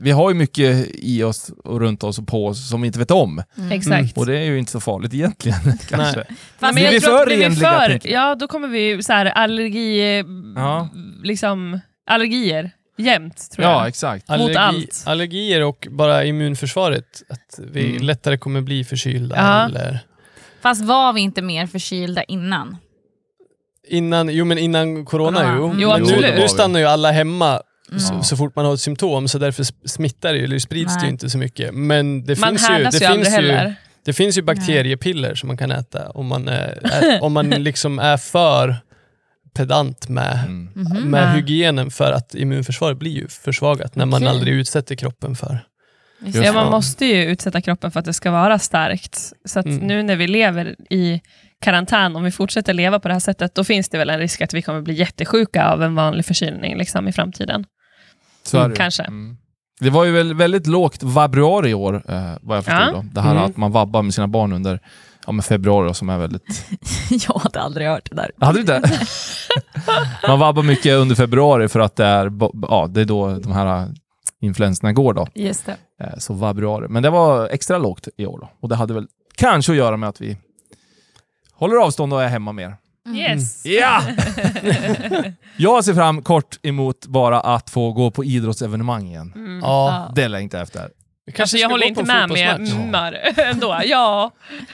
vi 0.02 0.12
har 0.12 0.30
ju 0.30 0.36
mycket 0.36 0.88
i 0.94 1.24
oss 1.24 1.52
och 1.64 1.80
runt 1.80 2.04
oss 2.04 2.20
och 2.20 2.28
på 2.28 2.48
oss 2.48 2.70
som 2.70 2.82
vi 2.82 2.88
inte 2.88 3.00
vet 3.00 3.12
om. 3.12 3.44
Exakt. 3.72 4.18
Och 4.18 4.26
det 4.26 4.38
är 4.40 4.44
ju 4.44 4.60
inte 4.60 4.72
så 4.72 4.80
farligt 4.80 5.14
egentligen. 5.14 5.60
kanske. 5.90 6.18
Nej. 6.30 6.38
Fast 6.60 6.74
Blir 6.76 6.84
jag 6.86 6.92
vi 6.92 7.00
tror 7.00 7.14
för 7.14 7.22
att 7.22 7.26
blir 7.28 7.50
vi 7.50 7.56
för-? 7.56 8.00
Ja, 8.12 8.36
då 8.36 8.48
kommer 8.48 8.68
vi 8.68 9.04
så 9.04 9.14
här 9.14 9.26
allergi... 9.26 10.24
Ja. 10.56 10.90
Liksom, 11.24 11.80
allergier 12.08 12.72
jämt, 12.98 13.50
tror 13.52 13.66
Ja, 13.68 13.80
jag. 13.80 13.88
exakt. 13.88 14.30
Mot 14.30 14.56
allt. 14.56 15.04
Allergier 15.06 15.64
och 15.64 15.88
bara 15.92 16.26
immunförsvaret. 16.26 17.24
Att 17.30 17.60
vi 17.72 17.90
Mm. 17.90 18.02
lättare 18.04 18.38
kommer 18.38 18.62
bli 18.62 18.84
förkylda. 18.84 19.36
Ja. 19.36 19.66
Eller 19.66 20.00
Fast 20.62 20.82
var 20.86 21.14
vi 21.14 21.22
inte 21.22 21.42
mer 21.42 21.68
förkylda 21.68 22.24
innan? 22.24 22.78
innan, 23.88 24.30
jo, 24.30 24.46
men 24.46 24.58
innan 24.58 25.06
corona. 25.06 25.40
Corona. 25.40 25.56
Jo. 25.58 25.66
Mm. 25.66 25.80
Jo, 25.80 26.18
Men 26.22 26.36
nu 26.36 26.48
stannar 26.48 26.80
ju 26.80 26.86
alla 26.86 27.12
hemma 27.12 27.62
så, 28.00 28.14
Ja. 28.14 28.24
så 28.24 28.38
fort 28.38 28.56
man 28.56 28.66
har 28.66 28.74
ett 28.74 28.80
symptom, 28.80 29.28
så 29.28 29.38
därför 29.38 29.88
smittar 29.88 30.34
det 30.34 30.40
eller 30.40 30.60
sprids 30.60 30.94
det 30.94 31.00
Nej. 31.00 31.06
ju 31.08 31.12
inte 31.12 31.30
så 31.30 31.38
mycket. 31.38 31.74
Men 31.74 32.26
det 32.26 32.40
Man 32.40 32.50
finns 32.50 32.70
ju, 32.70 32.74
det 32.74 32.80
ju 33.00 33.06
aldrig 33.06 33.26
finns 33.26 33.28
ju, 33.28 33.32
heller. 33.52 33.76
det 34.06 34.14
finns 34.14 34.38
ju 34.38 34.42
bakteriepiller 34.42 35.36
som 35.36 35.48
man 35.48 35.58
kan 35.58 35.72
äta 35.72 36.10
om 36.10 36.28
man, 36.28 36.48
är, 36.48 36.80
är, 36.84 37.22
om 37.24 37.34
man 37.34 37.50
liksom 37.50 38.00
är 38.00 38.18
för 38.18 38.76
pedant 39.54 40.10
med, 40.10 40.40
Mm. 40.46 40.70
Med 41.12 41.24
Ja. 41.24 41.28
hygienen 41.28 41.92
för 41.92 42.12
att 42.12 42.36
immunförsvaret 42.36 42.98
blir 42.98 43.12
ju 43.12 43.28
försvagat 43.28 43.96
när 43.96 44.06
man 44.06 44.24
Okej. 44.24 44.30
aldrig 44.36 44.54
utsätter 44.54 44.96
kroppen 44.96 45.36
för. 45.36 45.60
Ja, 46.26 46.42
det. 46.42 46.52
man 46.52 46.66
det. 46.66 46.72
måste 46.72 47.06
ju 47.06 47.24
utsätta 47.26 47.62
kroppen 47.62 47.92
för 47.92 48.00
att 48.00 48.06
det 48.06 48.14
ska 48.14 48.32
vara 48.32 48.60
starkt. 48.60 49.34
Så 49.46 49.60
att 49.60 49.66
Mm. 49.66 49.88
nu 49.88 50.04
när 50.04 50.16
vi 50.16 50.28
lever 50.28 50.76
i 50.90 51.22
karantän, 51.62 52.16
om 52.16 52.24
vi 52.24 52.32
fortsätter 52.32 52.74
leva 52.74 53.00
på 53.00 53.08
det 53.08 53.14
här 53.14 53.20
sättet, 53.20 53.56
då 53.56 53.64
finns 53.64 53.90
det 53.90 53.98
väl 53.98 54.10
en 54.10 54.20
risk 54.20 54.42
att 54.42 54.54
vi 54.54 54.62
kommer 54.62 54.82
bli 54.82 54.94
jättesjuka 54.94 55.66
av 55.66 55.84
en 55.84 55.96
vanlig 55.96 56.26
förkylning 56.26 56.78
liksom, 56.78 57.08
i 57.08 57.12
framtiden. 57.12 57.66
Så 58.44 58.58
ju. 58.58 58.76
Kanske. 58.76 59.04
Mm. 59.04 59.38
Det 59.80 59.90
var 59.90 60.06
ju 60.06 60.12
väl 60.12 60.34
väldigt 60.34 60.68
lågt 60.68 61.04
vabruari 61.04 61.70
i 61.70 61.74
år, 61.74 62.04
eh, 62.08 62.32
vad 62.42 62.58
jag 62.58 62.66
förstod. 62.66 62.88
Ja. 62.88 62.92
Då. 62.92 63.06
Det 63.14 63.22
här 63.22 63.32
Mm. 63.32 63.44
att 63.44 63.58
man 63.58 63.72
vabbar 63.72 64.02
med 64.02 64.14
sina 64.14 64.28
barn 64.28 64.54
under 64.54 64.80
ja, 65.26 65.32
men 65.32 65.44
februari, 65.44 65.88
då, 65.88 65.94
som 65.94 66.10
är 66.10 66.18
väldigt... 66.18 66.66
Jag 67.28 67.34
hade 67.40 67.62
aldrig 67.62 67.88
hört 67.88 68.10
det 68.10 68.16
där. 68.16 68.32
Hade 68.40 68.54
du 68.54 68.76
inte? 68.76 68.82
man 70.28 70.40
vabbar 70.40 70.64
mycket 70.64 70.94
under 70.94 71.16
februari 71.16 71.68
för 71.68 71.80
att 71.80 71.96
det 71.96 72.06
är, 72.06 72.32
ja, 72.70 72.88
det 72.90 73.02
är 73.02 73.06
då 73.06 73.36
de 73.40 73.52
här 73.52 73.90
influenserna 74.42 74.94
går. 74.94 75.14
Då. 75.14 75.28
Just 75.36 75.66
det. 75.66 75.76
Eh, 76.02 76.18
Så 76.18 76.34
vabruari. 76.34 76.88
Men 76.90 77.04
det 77.04 77.10
var 77.10 77.48
extra 77.48 77.78
lågt 77.78 78.08
i 78.18 78.26
år. 78.26 78.40
Då. 78.40 78.50
Och 78.60 78.70
det 78.70 78.76
hade 78.76 78.94
väl 78.94 79.08
kanske 79.36 79.72
att 79.72 79.78
göra 79.78 79.98
med 79.98 80.10
att 80.10 80.22
vi 80.22 80.38
håller 81.54 81.76
avstånd 81.76 82.14
och 82.14 82.24
är 82.24 82.28
hemma 82.28 82.52
mer. 82.52 82.76
Yes! 83.10 83.66
Ja! 83.66 84.02
jag 85.58 85.86
ser 85.86 85.94
fram 85.94 86.22
kort 86.22 86.60
emot 86.64 87.06
bara 87.08 87.40
att 87.42 87.70
få 87.70 87.92
gå 87.92 88.12
på 88.12 88.24
idrottsevenemang 88.24 89.08
igen. 89.08 89.32
Mm. 89.36 89.60
Ja, 89.60 90.12
Det 90.16 90.28
längtar 90.28 90.58
jag 90.58 90.64
efter. 90.64 90.90
vi 91.26 91.32
Kanske 91.32 91.58
jag 91.58 91.70
håller 91.70 91.88
inte 91.88 92.04
med 92.04 92.30
med 92.30 92.50
fotbollsmatch. 92.50 92.86
Mmar 92.88 93.18
ändå. 93.38 93.80
Ja. 93.86 94.32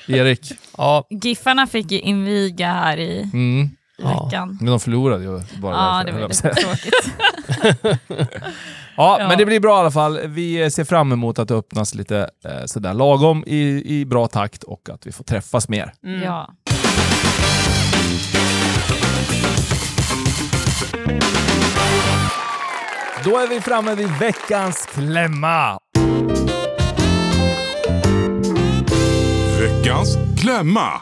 Erik? 0.08 0.52
Ja, 0.78 1.04
Giffarna 1.10 1.68
fick 1.68 1.92
ju 1.92 2.00
inviga 2.00 2.72
här 2.72 2.98
i 2.98 3.22
Mm. 3.34 3.70
Ja. 4.00 4.26
veckan. 4.26 4.58
Men 4.62 4.70
de 4.72 4.80
förlorade 4.80 5.24
ju 5.24 5.42
bara 5.62 5.76
Ja, 5.76 6.04
därför, 6.06 6.06
det 6.06 6.12
var 6.12 6.20
jag 6.20 6.30
lite 6.30 6.54
tråkigt. 6.54 7.98
Ja, 9.00 9.18
Ja. 9.20 9.28
men 9.28 9.38
det 9.38 9.46
blir 9.46 9.60
bra 9.60 9.78
i 9.78 9.80
alla 9.80 9.92
fall. 9.92 10.20
Vi 10.28 10.72
ser 10.72 10.84
fram 10.84 11.12
emot 11.12 11.40
att 11.40 11.48
det 11.48 11.54
öppnas 11.56 11.96
lite 11.96 12.30
eh, 12.46 12.66
sådär 12.66 12.94
lagom 12.94 13.44
i, 13.48 13.84
i 14.00 14.06
bra 14.06 14.28
takt 14.28 14.64
och 14.64 14.90
att 14.90 15.08
vi 15.08 15.12
får 15.12 15.24
träffas 15.24 15.70
mer. 15.70 15.94
Mm. 16.06 16.22
Ja. 16.24 16.50
Då 23.24 23.38
är 23.38 23.48
vi 23.48 23.62
framme 23.62 23.96
vid 23.96 24.10
veckans 24.20 24.86
klämma. 24.86 25.80
Veckans 29.60 30.18
klämma. 30.40 31.02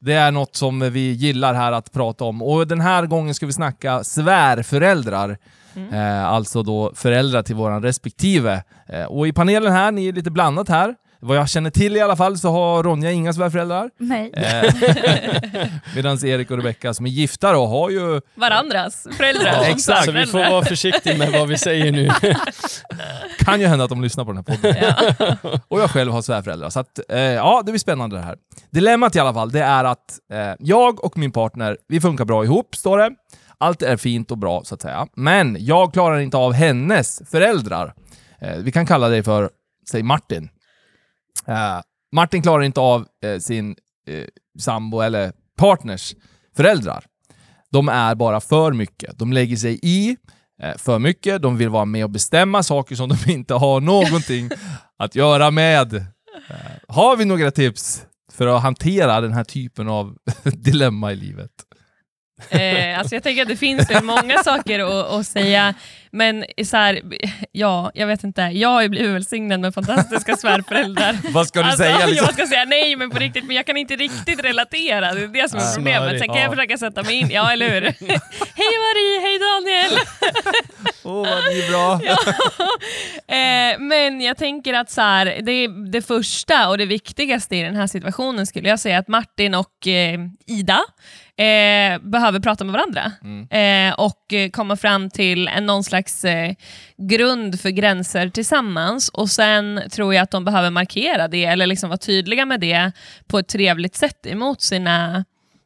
Det 0.00 0.12
är 0.12 0.30
något 0.30 0.56
som 0.56 0.90
vi 0.90 1.12
gillar 1.12 1.54
här 1.54 1.72
att 1.72 1.92
prata 1.92 2.24
om 2.24 2.42
och 2.42 2.66
den 2.66 2.80
här 2.80 3.06
gången 3.06 3.34
ska 3.34 3.46
vi 3.46 3.52
snacka 3.52 4.04
svärföräldrar. 4.04 5.36
Eh, 5.92 6.24
alltså 6.24 6.62
då 6.62 6.92
föräldrar 6.94 7.42
till 7.42 7.54
våran 7.54 7.82
respektive. 7.82 8.62
Eh, 8.88 9.04
och 9.04 9.28
i 9.28 9.32
panelen 9.32 9.72
här, 9.72 9.92
ni 9.92 10.08
är 10.08 10.12
lite 10.12 10.30
blandat 10.30 10.68
här. 10.68 10.94
Vad 11.22 11.36
jag 11.36 11.48
känner 11.48 11.70
till 11.70 11.96
i 11.96 12.00
alla 12.00 12.16
fall 12.16 12.38
så 12.38 12.50
har 12.50 12.82
Ronja 12.82 13.10
inga 13.10 13.32
svärföräldrar. 13.32 13.90
Nej. 13.98 14.32
Eh, 14.36 14.74
Medan 15.94 16.24
Erik 16.26 16.50
och 16.50 16.56
Rebecka 16.56 16.94
som 16.94 17.06
är 17.06 17.10
gifta 17.10 17.52
då 17.52 17.66
har 17.66 17.90
ju... 17.90 18.20
Varandras 18.34 19.06
föräldrar. 19.16 19.52
Ja, 19.52 19.64
exakt. 19.64 20.04
Så 20.04 20.12
vi 20.12 20.26
får 20.26 20.50
vara 20.50 20.64
försiktiga 20.64 21.16
med 21.16 21.32
vad 21.32 21.48
vi 21.48 21.58
säger 21.58 21.92
nu. 21.92 22.10
Kan 23.38 23.60
ju 23.60 23.66
hända 23.66 23.84
att 23.84 23.90
de 23.90 24.02
lyssnar 24.02 24.24
på 24.24 24.32
den 24.32 24.44
här 24.46 24.56
podden. 24.56 25.60
och 25.68 25.80
jag 25.80 25.90
själv 25.90 26.12
har 26.12 26.22
svärföräldrar. 26.22 26.70
Så 26.70 26.80
att, 26.80 26.98
eh, 27.08 27.18
ja, 27.20 27.62
det 27.66 27.72
blir 27.72 27.78
spännande 27.78 28.16
det 28.16 28.22
här. 28.22 28.36
Dilemmat 28.70 29.16
i 29.16 29.18
alla 29.18 29.34
fall, 29.34 29.50
det 29.50 29.62
är 29.62 29.84
att 29.84 30.18
eh, 30.32 30.54
jag 30.58 31.04
och 31.04 31.18
min 31.18 31.32
partner, 31.32 31.76
vi 31.88 32.00
funkar 32.00 32.24
bra 32.24 32.44
ihop, 32.44 32.76
står 32.76 32.98
det. 32.98 33.10
Allt 33.58 33.82
är 33.82 33.96
fint 33.96 34.30
och 34.30 34.38
bra, 34.38 34.62
så 34.64 34.74
att 34.74 34.82
säga. 34.82 35.06
Men 35.16 35.56
jag 35.60 35.92
klarar 35.92 36.18
inte 36.18 36.36
av 36.36 36.52
hennes 36.52 37.22
föräldrar. 37.30 37.94
Eh, 38.40 38.56
vi 38.56 38.72
kan 38.72 38.86
kalla 38.86 39.08
det 39.08 39.22
för, 39.22 39.50
säg 39.90 40.02
Martin. 40.02 40.48
Eh, 41.46 41.80
Martin 42.12 42.42
klarar 42.42 42.62
inte 42.62 42.80
av 42.80 43.06
eh, 43.24 43.38
sin 43.38 43.76
eh, 44.06 44.24
sambo 44.58 45.00
eller 45.00 45.32
partners 45.56 46.14
föräldrar. 46.56 47.04
De 47.70 47.88
är 47.88 48.14
bara 48.14 48.40
för 48.40 48.72
mycket. 48.72 49.18
De 49.18 49.32
lägger 49.32 49.56
sig 49.56 49.78
i 49.82 50.16
för 50.76 50.98
mycket. 50.98 51.42
De 51.42 51.56
vill 51.56 51.68
vara 51.68 51.84
med 51.84 52.04
och 52.04 52.10
bestämma 52.10 52.62
saker 52.62 52.96
som 52.96 53.08
de 53.08 53.16
inte 53.32 53.54
har 53.54 53.80
någonting 53.80 54.50
att 54.96 55.14
göra 55.14 55.50
med. 55.50 56.06
Har 56.88 57.16
vi 57.16 57.24
några 57.24 57.50
tips 57.50 58.06
för 58.32 58.46
att 58.46 58.62
hantera 58.62 59.20
den 59.20 59.32
här 59.32 59.44
typen 59.44 59.88
av 59.88 60.16
dilemma 60.44 61.12
i 61.12 61.16
livet? 61.16 61.50
Eh, 62.50 62.98
alltså 62.98 63.14
jag 63.14 63.22
tänker 63.22 63.42
att 63.42 63.48
det 63.48 63.56
finns 63.56 63.90
ju 63.90 64.00
många 64.00 64.38
saker 64.42 64.80
att, 64.80 65.10
att 65.10 65.26
säga, 65.26 65.74
men 66.10 66.44
så 66.64 66.76
här, 66.76 67.00
ja, 67.52 67.90
jag 67.94 68.06
vet 68.06 68.24
inte. 68.24 68.42
Jag 68.42 68.68
har 68.68 68.82
ju 68.82 68.88
blivit 68.88 69.10
välsignad 69.14 69.60
med 69.60 69.74
fantastiska 69.74 70.36
svärföräldrar. 70.36 71.16
Vad 71.32 71.46
ska 71.48 71.58
du 71.58 71.64
Alltså, 71.64 71.82
säga? 71.82 72.06
Liksom? 72.06 72.26
Jag 72.26 72.34
ska 72.34 72.46
säga 72.46 72.64
nej, 72.64 72.96
men 72.96 73.10
på 73.10 73.18
riktigt, 73.18 73.44
men 73.46 73.56
jag 73.56 73.66
kan 73.66 73.76
inte 73.76 73.96
riktigt 73.96 74.44
relatera. 74.44 75.14
Det 75.14 75.22
är 75.22 75.28
det 75.28 75.48
som 75.50 75.58
är 75.60 75.74
problemet. 75.74 76.18
Sen 76.18 76.28
kan 76.28 76.36
jag 76.36 76.46
Ja. 76.46 76.50
försöka 76.50 76.78
sätta 76.78 77.02
mig 77.02 77.14
in. 77.14 77.30
Ja, 77.30 77.52
eller 77.52 77.68
hur? 77.70 77.80
hej 78.60 78.72
Marie, 78.84 79.20
hej 79.20 79.38
Daniel! 79.38 80.00
Åh, 81.04 81.14
vad 81.14 81.44
ni 81.52 81.60
är 81.60 81.70
bra. 81.70 82.00
Eh, 83.28 83.78
men 83.78 84.20
jag 84.20 84.36
tänker 84.36 84.74
att 84.74 84.90
så 84.90 85.00
här, 85.00 85.38
det, 85.42 85.66
det 85.90 86.02
första 86.02 86.68
och 86.68 86.78
det 86.78 86.86
viktigaste 86.86 87.56
i 87.56 87.62
den 87.62 87.76
här 87.76 87.86
situationen 87.86 88.46
skulle 88.46 88.68
jag 88.68 88.80
säga 88.80 88.98
att 88.98 89.08
Martin 89.08 89.54
och 89.54 89.86
eh, 89.86 90.18
Ida 90.46 90.80
eh, 91.40 91.98
behöver 91.98 92.40
prata 92.40 92.64
med 92.64 92.72
varandra 92.72 93.12
eh, 93.58 93.94
och 93.94 94.32
eh, 94.32 94.50
komma 94.50 94.76
fram 94.76 95.10
till 95.10 95.48
en, 95.48 95.66
någon 95.66 95.84
slags 95.84 96.24
eh, 96.24 96.54
grund 96.96 97.60
för 97.60 97.70
gränser 97.70 98.28
tillsammans. 98.28 99.08
Och 99.08 99.30
Sen 99.30 99.82
tror 99.90 100.14
jag 100.14 100.22
att 100.22 100.30
de 100.30 100.44
behöver 100.44 100.70
markera 100.70 101.28
det, 101.28 101.44
eller 101.44 101.66
liksom 101.66 101.88
vara 101.88 101.98
tydliga 101.98 102.46
med 102.46 102.60
det 102.60 102.92
på 103.26 103.38
ett 103.38 103.48
trevligt 103.48 103.96
sätt 103.96 104.26
emot 104.26 104.62
sina, 104.62 105.24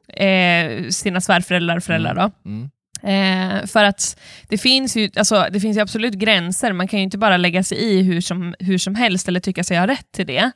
eh, 0.09 0.89
sina 0.89 1.21
svärföräldrar 1.21 1.77
och 1.77 1.85
föräldrar. 1.85 2.15
Då. 2.15 2.51
Mm. 2.51 2.71
Eh, 3.03 3.67
för 3.67 3.85
att 3.85 4.21
det 4.49 4.59
finns, 4.59 4.97
ju, 4.97 5.11
alltså, 5.17 5.47
det 5.51 5.61
finns 5.61 5.77
ju 5.77 5.81
absolut 5.81 6.15
gränser, 6.15 6.73
man 6.73 6.89
kan 6.89 6.99
ju 6.99 7.05
inte 7.05 7.19
bara 7.19 7.37
lägga 7.37 7.63
sig 7.63 7.79
i 7.79 8.03
hur 8.03 8.21
som, 8.21 8.55
hur 8.59 8.79
som 8.79 8.95
helst 8.95 9.29
eller 9.29 9.41
tycka 9.41 9.65
sig 9.65 9.77
ha 9.79 9.87
rätt 9.87 10.13
till 10.13 10.27
det. 10.27 10.53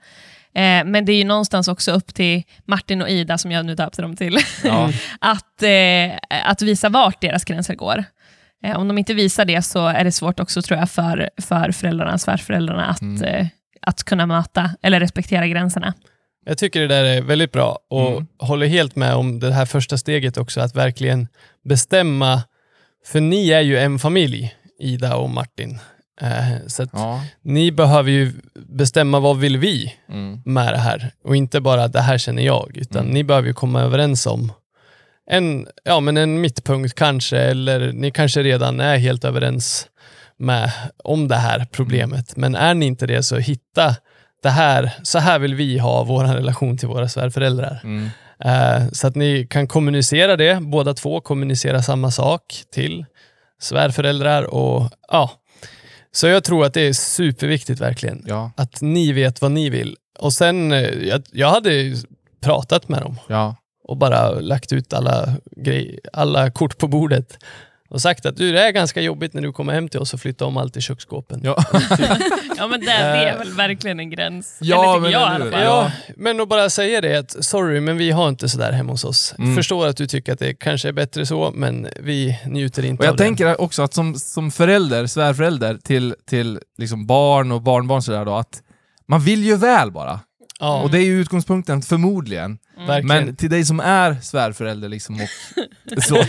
Eh, 0.55 0.85
men 0.85 1.05
det 1.05 1.13
är 1.13 1.17
ju 1.17 1.25
någonstans 1.25 1.69
också 1.69 1.93
upp 1.93 2.15
till 2.15 2.43
Martin 2.65 3.03
och 3.03 3.09
Ida, 3.11 3.39
som 3.39 3.51
jag 3.53 3.67
nu 3.67 3.75
döpte 3.75 4.03
dem 4.03 4.17
till, 4.17 4.39
Ja. 4.65 4.91
att, 5.21 5.63
eh, 5.63 6.19
att 6.51 6.63
visa 6.63 6.89
vart 6.89 7.21
deras 7.21 7.45
gränser 7.45 7.75
går. 7.75 8.05
Eh, 8.65 8.77
om 8.77 8.89
de 8.89 8.99
inte 8.99 9.15
visar 9.15 9.45
det 9.45 9.63
så 9.63 9.87
är 9.87 10.05
det 10.05 10.13
svårt 10.13 10.41
också 10.41 10.63
tror 10.63 10.79
jag 10.79 10.91
för, 10.91 11.31
för 11.43 11.73
föräldrarna, 11.73 12.19
svärföräldrarna 12.19 12.87
att, 12.87 13.01
Mm. 13.01 13.23
eh, 13.23 13.47
att 13.83 14.05
kunna 14.05 14.27
möta 14.27 14.71
eller 14.83 15.01
respektera 15.01 15.47
gränserna. 15.47 15.95
Jag 16.47 16.59
tycker 16.59 16.81
det 16.81 16.87
där 16.87 17.05
är 17.05 17.23
väldigt 17.23 17.53
bra 17.53 17.79
och 17.91 18.11
Mm. 18.13 18.27
håller 18.39 18.67
helt 18.67 18.97
med 18.97 19.15
om 19.15 19.41
det 19.41 19.53
här 19.53 19.67
första 19.67 19.99
steget 19.99 20.37
också, 20.37 20.61
att 20.61 20.77
verkligen 20.77 21.29
bestämma, 21.69 22.43
för 23.07 23.21
ni 23.21 23.51
är 23.51 23.61
ju 23.61 23.79
en 23.79 23.99
familj, 23.99 24.55
Ida 24.81 25.17
och 25.17 25.31
Martin. 25.31 25.79
Eh, 26.21 26.67
så 26.67 26.83
att 26.83 26.89
Ja. 26.93 27.21
ni 27.43 27.73
behöver 27.73 28.11
ju 28.11 28.33
bestämma 28.55 29.21
vad 29.21 29.39
vill 29.39 29.59
vi 29.59 29.95
Mm. 30.09 30.43
med 30.45 30.73
det 30.73 30.79
här 30.79 31.11
och 31.25 31.37
inte 31.37 31.61
bara 31.61 31.89
det 31.89 32.01
här 32.01 32.19
känner 32.19 32.43
jag, 32.43 32.77
utan 32.77 33.03
Mm. 33.03 33.15
ni 33.15 33.25
behöver 33.25 33.49
ju 33.49 33.55
komma 33.55 33.81
överens 33.83 34.27
om 34.27 34.53
en, 35.31 35.67
ja, 35.85 36.01
men 36.01 36.17
en 36.17 36.41
mittpunkt 36.41 36.95
kanske, 36.95 37.39
eller 37.39 37.93
ni 37.93 38.11
kanske 38.11 38.43
redan 38.43 38.81
är 38.81 38.97
helt 38.97 39.25
överens 39.25 39.87
med 40.39 40.71
om 41.05 41.29
det 41.29 41.37
här 41.37 41.67
problemet. 41.73 42.37
Men 42.37 42.55
är 42.55 42.75
ni 42.75 42.87
inte 42.87 43.07
det 43.07 43.23
så 43.23 43.37
hitta 43.37 43.97
det 44.43 44.49
här, 44.51 44.91
så 45.03 45.19
här 45.19 45.39
vill 45.39 45.55
vi 45.55 45.79
ha 45.79 46.03
vår 46.05 46.25
relation 46.25 46.79
till 46.79 46.89
våra 46.89 47.09
svärföräldrar. 47.09 47.81
Mm. 47.85 48.11
Eh, 48.45 48.89
så 48.93 49.07
att 49.07 49.15
ni 49.17 49.47
kan 49.51 49.69
kommunicera 49.69 50.37
det, 50.37 50.61
båda 50.63 50.95
två 50.95 51.21
kommunicera 51.21 51.83
samma 51.83 52.11
sak 52.11 52.43
till 52.73 53.05
svärföräldrar 53.61 54.43
och 54.55 54.91
ja. 55.09 55.31
Så 56.19 56.27
jag 56.27 56.45
tror 56.45 56.65
att 56.65 56.75
det 56.75 56.81
är 56.81 56.93
superviktigt 56.93 57.81
verkligen. 57.81 58.25
Ja, 58.27 58.51
Att 58.57 58.81
ni 58.81 59.13
vet 59.13 59.43
vad 59.43 59.51
ni 59.51 59.71
vill. 59.71 59.97
Och 60.19 60.33
sen, 60.33 60.73
eh, 60.73 61.09
jag, 61.09 61.23
jag 61.33 61.49
hade 61.51 61.95
pratat 62.41 62.89
med 62.89 63.03
dem 63.03 63.17
ja. 63.29 63.57
och 63.85 63.97
bara 63.97 64.31
lagt 64.31 64.73
ut 64.73 64.93
alla, 64.93 65.37
grej, 65.57 66.01
alla 66.13 66.51
kort 66.51 66.79
på 66.79 66.89
bordet 66.89 67.39
och 67.91 68.01
sagt 68.03 68.27
att 68.27 68.37
du, 68.37 68.53
det 68.53 68.61
är 68.67 68.71
ganska 68.73 69.01
jobbigt 69.01 69.35
när 69.35 69.43
du 69.43 69.53
kommer 69.53 69.73
hem 69.73 69.89
till 69.89 70.01
oss 70.01 70.15
och 70.15 70.21
flyttar 70.21 70.47
om 70.47 70.57
allt 70.57 70.77
i 70.77 70.81
köksskåpen. 70.81 71.41
Ja. 71.45 71.65
Ja 72.61 72.67
men 72.67 72.81
det, 72.81 72.87
det 72.87 72.93
är 73.29 73.39
väl 73.39 73.53
verkligen 73.53 74.01
en 74.01 74.11
gräns. 74.11 74.59
Ja, 74.61 74.91
Eller 74.93 75.01
men 75.01 75.11
jag 75.11 75.21
i 75.23 75.35
alla 75.35 75.51
fall. 75.51 75.63
Ja, 75.63 75.93
men 76.17 76.41
att 76.41 76.49
bara 76.49 76.71
säga 76.71 77.01
det 77.01 77.17
att 77.19 77.45
sorry, 77.45 77.81
men 77.81 77.97
vi 77.97 78.11
har 78.11 78.29
inte 78.29 78.49
sådär 78.49 78.73
hemma 78.73 78.93
hos 78.93 79.05
oss. 79.05 79.35
Mm. 79.39 79.57
Förstår 79.57 79.87
att 79.87 79.97
du 79.97 80.07
tycker 80.07 80.33
att 80.33 80.39
det 80.39 80.55
kanske 80.55 80.89
är 80.89 80.93
bättre 80.93 81.27
så, 81.27 81.53
men 81.55 81.89
vi 82.01 82.39
njuter 82.47 82.85
inte 82.85 83.01
Och 83.01 83.05
jag 83.07 83.11
av 83.11 83.17
det. 83.17 83.25
tänker 83.25 83.61
också 83.61 83.83
att 83.83 83.95
som, 83.95 84.15
som 84.15 84.51
förälder, 84.51 85.07
svärförälder 85.07 85.79
till, 85.85 86.15
till 86.27 86.59
liksom 86.79 87.07
barn 87.07 87.53
och 87.53 87.63
barnbarn 87.63 88.03
sådär 88.03 88.25
då, 88.25 88.35
att 88.37 88.63
man 89.09 89.21
vill 89.21 89.45
ju 89.45 89.57
väl 89.57 89.91
bara. 89.91 90.21
Ja, 90.61 90.83
Och 90.83 90.91
det 90.91 90.99
är 90.99 91.05
ju 91.05 91.21
utgångspunkten 91.21 91.83
förmodligen. 91.83 92.59
verkligen. 92.87 93.07
Men 93.27 93.37
till 93.37 93.51
dig 93.51 93.65
som 93.65 93.81
är 93.81 94.15
svärförälder 94.23 94.89
liksom 94.89 95.21
och 95.21 96.03
så, 96.03 96.25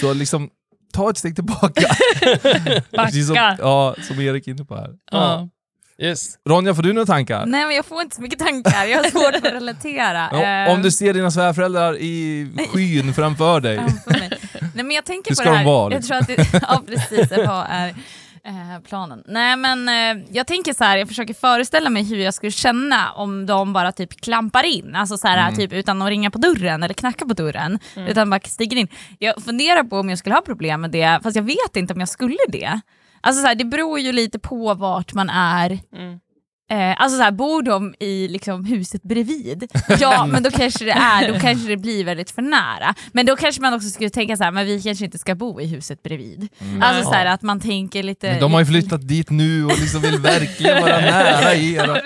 så 0.00 0.12
liksom 0.12 0.50
ta 0.92 1.10
ett 1.10 1.18
steg 1.18 1.34
tillbaka. 1.34 1.82
Precis 2.90 3.26
som, 3.26 3.34
Backa. 3.34 3.56
ja, 3.58 3.94
som 4.08 4.20
Erik 4.20 4.46
är 4.48 4.52
inne 4.52 4.64
på 4.64 4.76
här. 4.76 4.90
Ja. 5.10 5.48
yes. 6.02 6.26
Ronja, 6.48 6.74
får 6.74 6.82
du 6.82 6.92
några 6.92 7.06
tankar? 7.06 7.46
Nej 7.46 7.66
men 7.66 7.76
jag 7.76 7.84
får 7.84 8.02
inte 8.02 8.16
så 8.16 8.22
mycket 8.22 8.38
tankar, 8.38 8.84
jag 8.84 9.02
har 9.02 9.10
svårt 9.10 9.34
att 9.46 9.52
relatera. 9.52 10.28
Ja, 10.32 10.72
om 10.72 10.82
du 10.82 10.90
ser 10.90 11.14
dina 11.14 11.30
svärföräldrar 11.30 11.96
i 11.96 12.48
skyn 12.72 13.14
framför 13.14 13.60
dig. 13.60 13.76
framför 13.78 14.10
mig. 14.10 14.30
Nej 14.74 14.84
men 14.84 14.90
jag 14.90 15.04
tänker 15.04 15.30
Hur 15.30 15.36
på 15.36 15.42
ska 15.42 15.50
det 15.50 15.56
de 15.56 15.58
här. 15.58 15.64
vara, 15.64 15.92
Jag 15.92 15.98
liksom? 16.00 16.24
tror 16.26 16.36
att 16.36 16.52
det, 16.52 16.60
ja 16.68 16.82
precis, 16.86 17.30
vad 17.46 17.66
är 17.70 17.94
eh, 18.44 18.80
planen? 18.88 19.22
Nej 19.26 19.56
men 19.56 19.88
eh, 19.88 20.24
jag 20.30 20.46
tänker 20.46 20.72
så 20.72 20.84
här, 20.84 20.96
jag 20.96 21.08
försöker 21.08 21.34
föreställa 21.34 21.90
mig 21.90 22.02
hur 22.02 22.16
jag 22.18 22.34
skulle 22.34 22.52
känna 22.52 23.12
om 23.12 23.46
de 23.46 23.72
bara 23.72 23.92
typ 23.92 24.20
klampar 24.20 24.64
in, 24.66 24.94
alltså 24.94 25.16
så 25.18 25.28
här, 25.28 25.38
Mm. 25.38 25.56
typ 25.56 25.72
utan 25.72 26.02
att 26.02 26.08
ringa 26.08 26.30
på 26.30 26.38
dörren 26.38 26.82
eller 26.82 26.94
knacka 26.94 27.26
på 27.26 27.34
dörren, 27.34 27.78
utan 27.96 28.30
bara 28.30 28.40
stiger 28.40 28.76
in. 28.76 28.88
Jag 29.18 29.42
funderar 29.44 29.84
på 29.84 29.98
om 29.98 30.08
jag 30.08 30.18
skulle 30.18 30.34
ha 30.34 30.42
problem 30.42 30.80
med 30.80 30.90
det, 30.90 31.20
fast 31.22 31.36
jag 31.36 31.42
vet 31.42 31.76
inte 31.76 31.94
om 31.94 32.00
jag 32.00 32.08
skulle 32.08 32.36
det. 32.48 32.80
Alltså 33.20 33.42
så 33.42 33.48
här, 33.48 33.54
det 33.54 33.64
beror 33.64 33.98
ju 33.98 34.12
lite 34.12 34.38
på 34.38 34.74
vart 34.74 35.14
man 35.14 35.30
är 35.30 35.78
Mm. 35.96 36.20
Eh, 36.70 37.00
alltså 37.02 37.16
så 37.18 37.22
här, 37.22 37.30
bor 37.30 37.62
de 37.62 37.94
i 38.00 38.28
liksom, 38.28 38.64
huset 38.64 39.02
bredvid? 39.02 39.70
Ja, 40.00 40.26
men 40.32 40.42
då 40.42 40.50
kanske 40.50 40.84
det 40.84 40.90
är, 40.90 41.32
då 41.32 41.38
kanske 41.38 41.68
det 41.68 41.76
blir 41.76 42.04
väldigt 42.04 42.30
för 42.30 42.42
nära. 42.42 42.94
Men 43.12 43.26
då 43.26 43.36
kanske 43.36 43.62
man 43.62 43.74
också 43.74 43.88
skulle 43.88 44.10
tänka 44.10 44.36
så 44.36 44.44
här, 44.44 44.50
men 44.50 44.66
vi 44.66 44.82
kanske 44.82 45.04
inte 45.04 45.18
ska 45.18 45.34
bo 45.34 45.60
i 45.60 45.66
huset 45.66 46.02
bredvid. 46.02 46.48
Alltså 46.82 47.04
så 47.04 47.12
här, 47.12 47.26
att 47.26 47.42
man 47.42 47.60
tänker 47.60 48.02
lite... 48.02 48.30
Men 48.30 48.40
de 48.40 48.52
har 48.52 48.60
ju 48.60 48.66
flyttat 48.66 49.08
dit 49.08 49.30
nu 49.30 49.64
och 49.64 49.78
liksom 49.80 50.00
vill 50.00 50.18
verkligen 50.18 50.82
vara 50.82 51.00
nära 51.00 51.54
er. 51.54 51.76
Ja. 51.84 52.00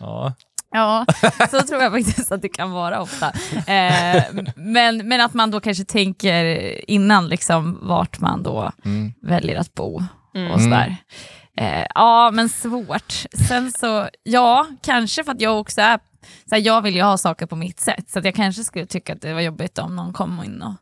Ja. 0.00 0.32
Ja, 0.70 1.06
så 1.50 1.60
tror 1.62 1.82
jag 1.82 1.92
faktiskt 1.92 2.32
att 2.32 2.42
det 2.42 2.48
kan 2.48 2.70
vara 2.70 3.00
ofta. 3.02 3.32
Eh, 3.66 4.22
men, 4.56 5.08
men 5.08 5.20
att 5.20 5.34
man 5.34 5.50
då 5.50 5.60
kanske 5.60 5.84
tänker 5.84 6.44
innan 6.90 7.28
liksom, 7.28 7.78
vart 7.82 8.20
man 8.20 8.42
då 8.42 8.72
Mm. 8.84 9.12
väljer 9.22 9.56
att 9.60 9.74
bo 9.74 10.02
Mm. 10.34 10.50
och 10.50 10.60
sådär. 10.60 10.96
Eh, 11.56 11.86
ja, 11.94 12.30
men 12.30 12.48
svårt. 12.48 13.12
Sen 13.48 13.72
så, 13.72 14.08
ja, 14.22 14.66
kanske 14.82 15.24
för 15.24 15.32
att 15.32 15.40
jag 15.40 15.60
också 15.60 15.80
är, 15.80 15.98
såhär, 16.48 16.62
jag 16.62 16.82
vill 16.82 16.94
ju 16.96 17.02
ha 17.02 17.18
saker 17.18 17.46
på 17.46 17.56
mitt 17.56 17.80
sätt, 17.80 18.08
så 18.10 18.18
att 18.18 18.24
jag 18.24 18.34
kanske 18.34 18.64
skulle 18.64 18.86
tycka 18.86 19.12
att 19.12 19.20
det 19.20 19.34
var 19.34 19.40
jobbigt 19.40 19.78
om 19.78 19.96
någon 19.96 20.12
kom 20.12 20.42
in 20.44 20.62
och... 20.62 20.74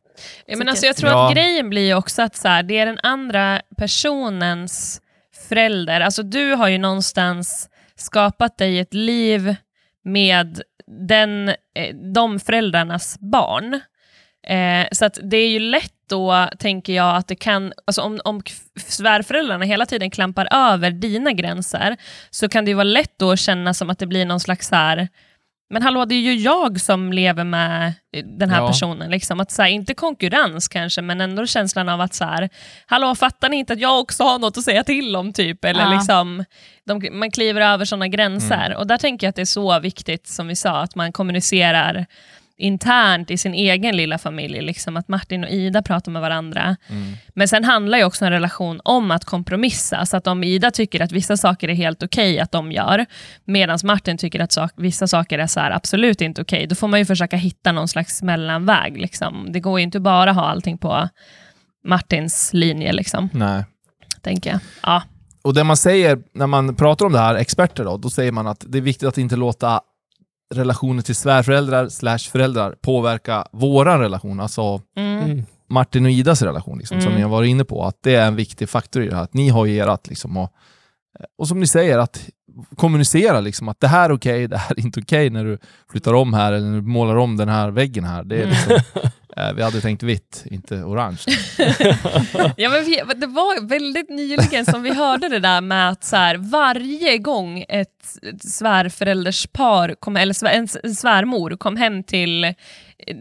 Ja, 0.46 0.56
men 0.56 0.68
alltså, 0.68 0.86
jag 0.86 0.96
tror 0.96 1.10
Ja. 1.10 1.26
att 1.28 1.34
grejen 1.34 1.70
blir 1.70 1.86
ju 1.86 1.94
också 1.94 2.22
att 2.22 2.36
så 2.36 2.48
här, 2.48 2.62
det 2.62 2.78
är 2.78 2.86
den 2.86 2.98
andra 3.02 3.60
personens 3.76 5.00
förälder. 5.48 6.00
Alltså 6.00 6.22
du 6.22 6.54
har 6.54 6.68
ju 6.68 6.78
någonstans 6.78 7.68
skapat 7.96 8.58
dig 8.58 8.78
ett 8.78 8.94
liv 8.94 9.56
med 10.04 10.60
den, 11.08 11.48
eh, 11.48 11.94
de 12.14 12.40
föräldrarnas 12.40 13.16
barn. 13.20 13.80
Eh, 14.46 14.86
så 14.92 15.04
att 15.04 15.18
det 15.22 15.36
är 15.36 15.48
ju 15.48 15.58
lätt 15.58 15.90
då, 16.08 16.48
tänker 16.58 16.92
jag, 16.92 17.16
att 17.16 17.28
det 17.28 17.36
kan, 17.36 17.72
alltså 17.86 18.02
om, 18.02 18.20
om 18.24 18.42
svärföräldrarna 18.86 19.64
hela 19.64 19.86
tiden 19.86 20.10
klampar 20.10 20.48
över 20.50 20.90
dina 20.90 21.32
gränser, 21.32 21.96
så 22.30 22.48
kan 22.48 22.64
det 22.64 22.68
ju 22.70 22.74
vara 22.74 22.84
lätt 22.84 23.18
då 23.18 23.30
att 23.30 23.38
känna 23.38 23.74
som 23.74 23.90
att 23.90 23.98
det 23.98 24.06
blir 24.06 24.26
någon 24.26 24.40
slags 24.40 24.68
så 24.68 24.74
här, 24.76 25.08
men 25.70 25.82
hallå, 25.82 26.04
det 26.04 26.14
är 26.14 26.20
ju 26.20 26.34
jag 26.34 26.80
som 26.80 27.12
lever 27.12 27.44
med 27.44 27.92
eh, 28.16 28.24
den 28.24 28.50
här 28.50 28.60
Ja. 28.60 28.66
personen. 28.68 29.10
Liksom. 29.10 29.40
Att, 29.40 29.50
så 29.50 29.62
här, 29.62 29.68
inte 29.68 29.94
konkurrens 29.94 30.68
kanske, 30.68 31.02
men 31.02 31.20
ändå 31.20 31.46
känslan 31.46 31.88
av 31.88 32.00
att 32.00 32.14
så 32.14 32.24
här, 32.24 32.48
hallå, 32.86 33.14
fattar 33.14 33.48
ni 33.48 33.56
inte 33.56 33.72
att 33.72 33.80
jag 33.80 34.00
också 34.00 34.24
har 34.24 34.38
något 34.38 34.58
att 34.58 34.64
säga 34.64 34.84
till 34.84 35.16
om? 35.16 35.32
typ? 35.32 35.64
Eller 35.64 35.82
Ja. 35.82 35.90
liksom, 35.94 36.44
de, 36.86 37.08
man 37.18 37.30
kliver 37.30 37.60
över 37.60 37.84
sådana 37.84 38.08
gränser. 38.08 38.74
Och 38.78 38.86
där 38.86 38.98
tänker 38.98 39.26
jag 39.26 39.28
att 39.30 39.36
det 39.36 39.42
är 39.42 39.46
så 39.46 39.80
viktigt, 39.80 40.26
som 40.26 40.46
vi 40.48 40.56
sa, 40.56 40.80
att 40.82 40.94
man 40.94 41.12
kommunicerar 41.12 42.06
internt 42.58 43.30
i 43.30 43.38
sin 43.38 43.54
egen 43.54 43.96
lilla 43.96 44.18
familj. 44.18 44.60
Liksom, 44.60 44.96
att 44.96 45.08
Martin 45.08 45.44
och 45.44 45.50
Ida 45.50 45.82
pratar 45.82 46.12
med 46.12 46.22
varandra. 46.22 46.76
Mm. 46.88 47.12
Men 47.34 47.48
sen 47.48 47.64
handlar 47.64 47.98
ju 47.98 48.04
också 48.04 48.24
en 48.24 48.30
relation 48.30 48.80
om 48.84 49.10
att 49.10 49.24
kompromissa. 49.24 50.06
Så 50.06 50.16
att 50.16 50.26
om 50.26 50.44
Ida 50.44 50.70
tycker 50.70 51.02
att 51.02 51.12
vissa 51.12 51.36
saker 51.36 51.68
är 51.68 51.74
helt 51.74 52.02
okej 52.02 52.40
att 52.40 52.52
de 52.52 52.72
gör, 52.72 53.06
medan 53.44 53.78
Martin 53.84 54.18
tycker 54.18 54.40
att 54.40 54.52
sak, 54.52 54.72
vissa 54.76 55.06
saker 55.06 55.38
är 55.38 55.46
så 55.46 55.60
här, 55.60 55.70
absolut 55.70 56.20
inte 56.20 56.42
okej, 56.42 56.66
då 56.66 56.74
får 56.74 56.88
man 56.88 57.00
ju 57.00 57.04
försöka 57.04 57.36
hitta 57.36 57.72
någon 57.72 57.88
slags 57.88 58.22
mellanväg. 58.22 59.00
Liksom. 59.00 59.52
Det 59.52 59.60
går 59.60 59.78
ju 59.78 59.84
inte 59.84 60.00
bara 60.00 60.32
ha 60.32 60.46
allting 60.46 60.78
på 60.78 61.08
Martins 61.86 62.50
linje, 62.52 62.92
liksom, 62.92 63.28
Nej. 63.32 63.64
tänker 64.22 64.50
jag. 64.50 64.60
Ja. 64.82 65.02
Och 65.42 65.54
det 65.54 65.64
man 65.64 65.76
säger 65.76 66.18
när 66.34 66.46
man 66.46 66.74
pratar 66.76 67.06
om 67.06 67.12
det 67.12 67.18
här, 67.18 67.34
experter 67.34 67.84
då, 67.84 67.96
då 67.96 68.10
säger 68.10 68.32
man 68.32 68.46
att 68.46 68.64
det 68.68 68.78
är 68.78 68.82
viktigt 68.82 69.08
att 69.08 69.18
inte 69.18 69.36
låta 69.36 69.80
relationer 70.54 71.02
till 71.02 71.14
svärföräldrar 71.14 71.88
slash 71.88 72.18
föräldrar 72.18 72.74
påverka 72.82 73.46
våran 73.52 74.00
relation, 74.00 74.40
alltså 74.40 74.80
Mm. 74.96 75.22
Mm. 75.22 75.44
Martin 75.68 76.04
och 76.04 76.10
Idas 76.10 76.42
relation, 76.42 76.78
liksom, 76.78 77.00
som 77.00 77.06
Mm. 77.08 77.16
ni 77.16 77.22
har 77.22 77.30
varit 77.30 77.48
inne 77.48 77.64
på, 77.64 77.84
att 77.84 77.98
det 78.02 78.14
är 78.14 78.26
en 78.26 78.36
viktig 78.36 78.68
faktor 78.68 79.02
i 79.02 79.08
det 79.08 79.16
här. 79.16 79.22
Att 79.22 79.34
ni 79.34 79.48
har 79.48 79.66
ju 79.66 79.76
erat, 79.76 80.08
liksom, 80.08 80.36
och, 80.36 80.52
och 81.38 81.48
som 81.48 81.60
ni 81.60 81.66
säger, 81.66 81.98
att 81.98 82.28
kommunicera 82.76 83.40
liksom, 83.40 83.68
att 83.68 83.80
det 83.80 83.88
här 83.88 84.10
är 84.10 84.14
okej, 84.14 84.48
det 84.48 84.56
här 84.56 84.74
är 84.78 84.80
inte 84.80 85.00
okej 85.00 85.30
när 85.30 85.44
du 85.44 85.58
flyttar 85.90 86.14
om 86.14 86.34
här 86.34 86.52
eller 86.52 86.66
när 86.68 86.80
du 86.80 86.86
målar 86.86 87.16
om 87.16 87.36
den 87.36 87.48
här 87.48 87.70
väggen 87.70 88.04
här. 88.04 88.24
Det 88.24 88.42
är 88.42 88.46
liksom, 88.46 88.72
eh, 88.72 89.10
vi 89.54 89.62
hade 89.62 89.80
tänkt 89.80 90.02
vitt, 90.02 90.44
inte 90.50 90.74
orange. 90.76 91.18
Ja, 92.56 92.70
men 92.70 92.84
vi, 92.84 93.02
det 93.16 93.26
var 93.26 93.66
väldigt 93.68 94.10
nyligen 94.10 94.66
som 94.66 94.82
vi 94.82 94.94
hörde 94.94 95.28
det 95.28 95.38
där 95.38 95.60
med 95.60 95.88
att 95.88 96.04
så 96.04 96.16
här, 96.16 96.36
varje 96.36 97.18
gång 97.18 97.64
ett 97.68 98.18
svärförälderspar, 98.40 99.94
kom, 100.00 100.16
eller 100.16 100.46
en 100.46 100.68
svärmor 100.94 101.56
kom 101.56 101.76
hem 101.76 102.02
till 102.02 102.54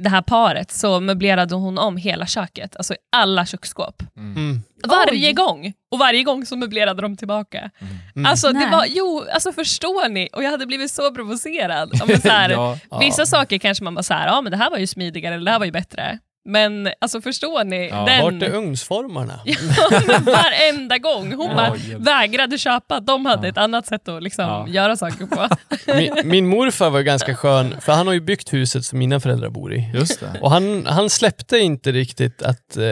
det 0.02 0.10
här 0.10 0.22
paret 0.22 0.72
så 0.72 1.00
möblerade 1.00 1.56
hon 1.56 1.78
om 1.78 1.98
hela 1.98 2.26
köket, 2.26 2.76
alltså 2.76 2.96
alla 3.12 3.46
köksskåp. 3.46 4.04
Mm. 4.18 4.62
Varje 4.88 5.28
Oj. 5.28 5.34
gång! 5.34 5.74
Och 5.92 6.00
varje 6.00 6.24
gång 6.24 6.46
så 6.46 6.56
möblerade 6.56 7.02
de 7.02 7.18
tillbaka. 7.18 7.72
Mm. 8.16 8.26
Alltså, 8.26 8.48
det 8.48 8.60
Nej. 8.60 8.72
var, 8.72 8.86
jo, 8.90 9.26
alltså 9.34 9.52
förstår 9.52 10.10
ni? 10.10 10.30
Och 10.34 10.44
jag 10.44 10.52
hade 10.52 10.66
blivit 10.66 10.92
så 10.92 11.14
provocerad. 11.14 11.90
Ja, 11.94 12.06
men 12.08 12.22
så 12.22 12.30
här, 12.30 12.50
ja. 12.90 13.00
Vissa 13.00 13.26
saker 13.26 13.58
kanske 13.58 13.84
man 13.84 13.96
bara 13.96 14.04
så 14.04 14.14
här, 14.14 14.28
ja 14.28 14.42
men 14.42 14.52
det 14.52 14.58
här 14.58 14.70
var 14.70 14.78
ju 14.78 14.88
smidigare, 14.88 15.36
eller 15.36 15.46
det 15.46 15.52
här 15.52 15.60
var 15.60 15.66
ju 15.66 15.72
bättre. 15.72 16.20
Men 16.46 16.90
alltså 17.02 17.22
förstår 17.22 17.64
ni? 17.64 17.90
Ja. 17.90 18.06
den... 18.06 18.22
Vart 18.22 18.50
är 18.50 18.56
ugnsformarna? 18.56 19.40
Ja, 19.46 20.02
men 20.08 20.24
varenda 20.24 20.98
gång. 20.98 21.34
Hon 21.34 21.50
Ja, 21.50 21.56
bara 21.56 21.76
hjälp. 21.78 22.08
vägrade 22.08 22.58
köpa. 22.58 23.00
De 23.00 23.26
hade 23.26 23.48
Ja. 23.48 23.52
ett 23.52 23.58
annat 23.58 23.88
sätt 23.88 24.08
att 24.08 24.24
liksom 24.24 24.46
Ja. 24.46 24.68
göra 24.68 24.96
saker 24.98 25.26
på. 25.26 25.48
Min, 25.96 26.30
min 26.30 26.48
morfar 26.48 26.90
var 26.90 27.02
ganska 27.02 27.36
skön, 27.36 27.76
för 27.82 27.94
han 27.94 28.08
har 28.08 28.14
ju 28.14 28.22
byggt 28.22 28.54
huset 28.54 28.86
som 28.86 29.00
mina 29.00 29.20
föräldrar 29.20 29.50
bor 29.50 29.74
i. 29.74 29.90
Just 29.94 30.20
det. 30.20 30.40
Och 30.42 30.52
han, 30.52 30.86
han 30.86 31.10
släppte 31.10 31.58
inte 31.60 31.92
riktigt 31.92 32.42
att 32.42 32.78
eh, 32.78 32.84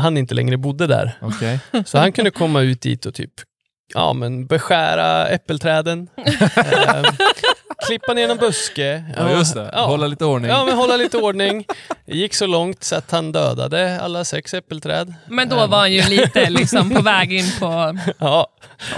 han 0.00 0.16
inte 0.16 0.34
längre 0.34 0.56
bodde 0.56 0.86
där. 0.86 1.18
Okej. 1.22 1.58
Så 1.86 1.98
han 1.98 2.12
kunde 2.12 2.30
komma 2.30 2.60
ut 2.60 2.80
dit 2.82 3.06
och 3.06 3.14
typ 3.14 3.30
ja, 3.94 4.12
men 4.12 4.46
beskära 4.46 5.26
äppelträden, 5.28 6.08
eh, 6.56 7.02
klippa 7.86 8.12
ner 8.14 8.28
någon 8.28 8.36
buske. 8.36 9.04
Ja, 9.16 9.30
just 9.30 9.54
det. 9.54 9.70
Ja. 9.72 9.86
Hålla 9.86 10.06
lite 10.06 10.24
ordning. 10.24 10.50
Ja, 10.50 10.64
men 10.64 10.76
hålla 10.76 10.96
lite 10.96 11.16
ordning. 11.18 11.64
Det 12.06 12.16
gick 12.16 12.34
så 12.34 12.46
långt 12.46 12.84
så 12.84 12.96
att 12.96 13.10
han 13.10 13.32
dödade 13.32 14.00
alla 14.00 14.24
sex 14.24 14.54
äppelträd. 14.54 15.14
Men 15.28 15.48
då 15.48 15.56
var 15.66 15.78
han 15.78 15.92
ju 15.92 16.02
lite 16.02 16.50
liksom 16.50 16.90
på 16.90 17.02
väg 17.02 17.32
in 17.32 17.44
på 17.60 17.98
Ja, 18.18 18.46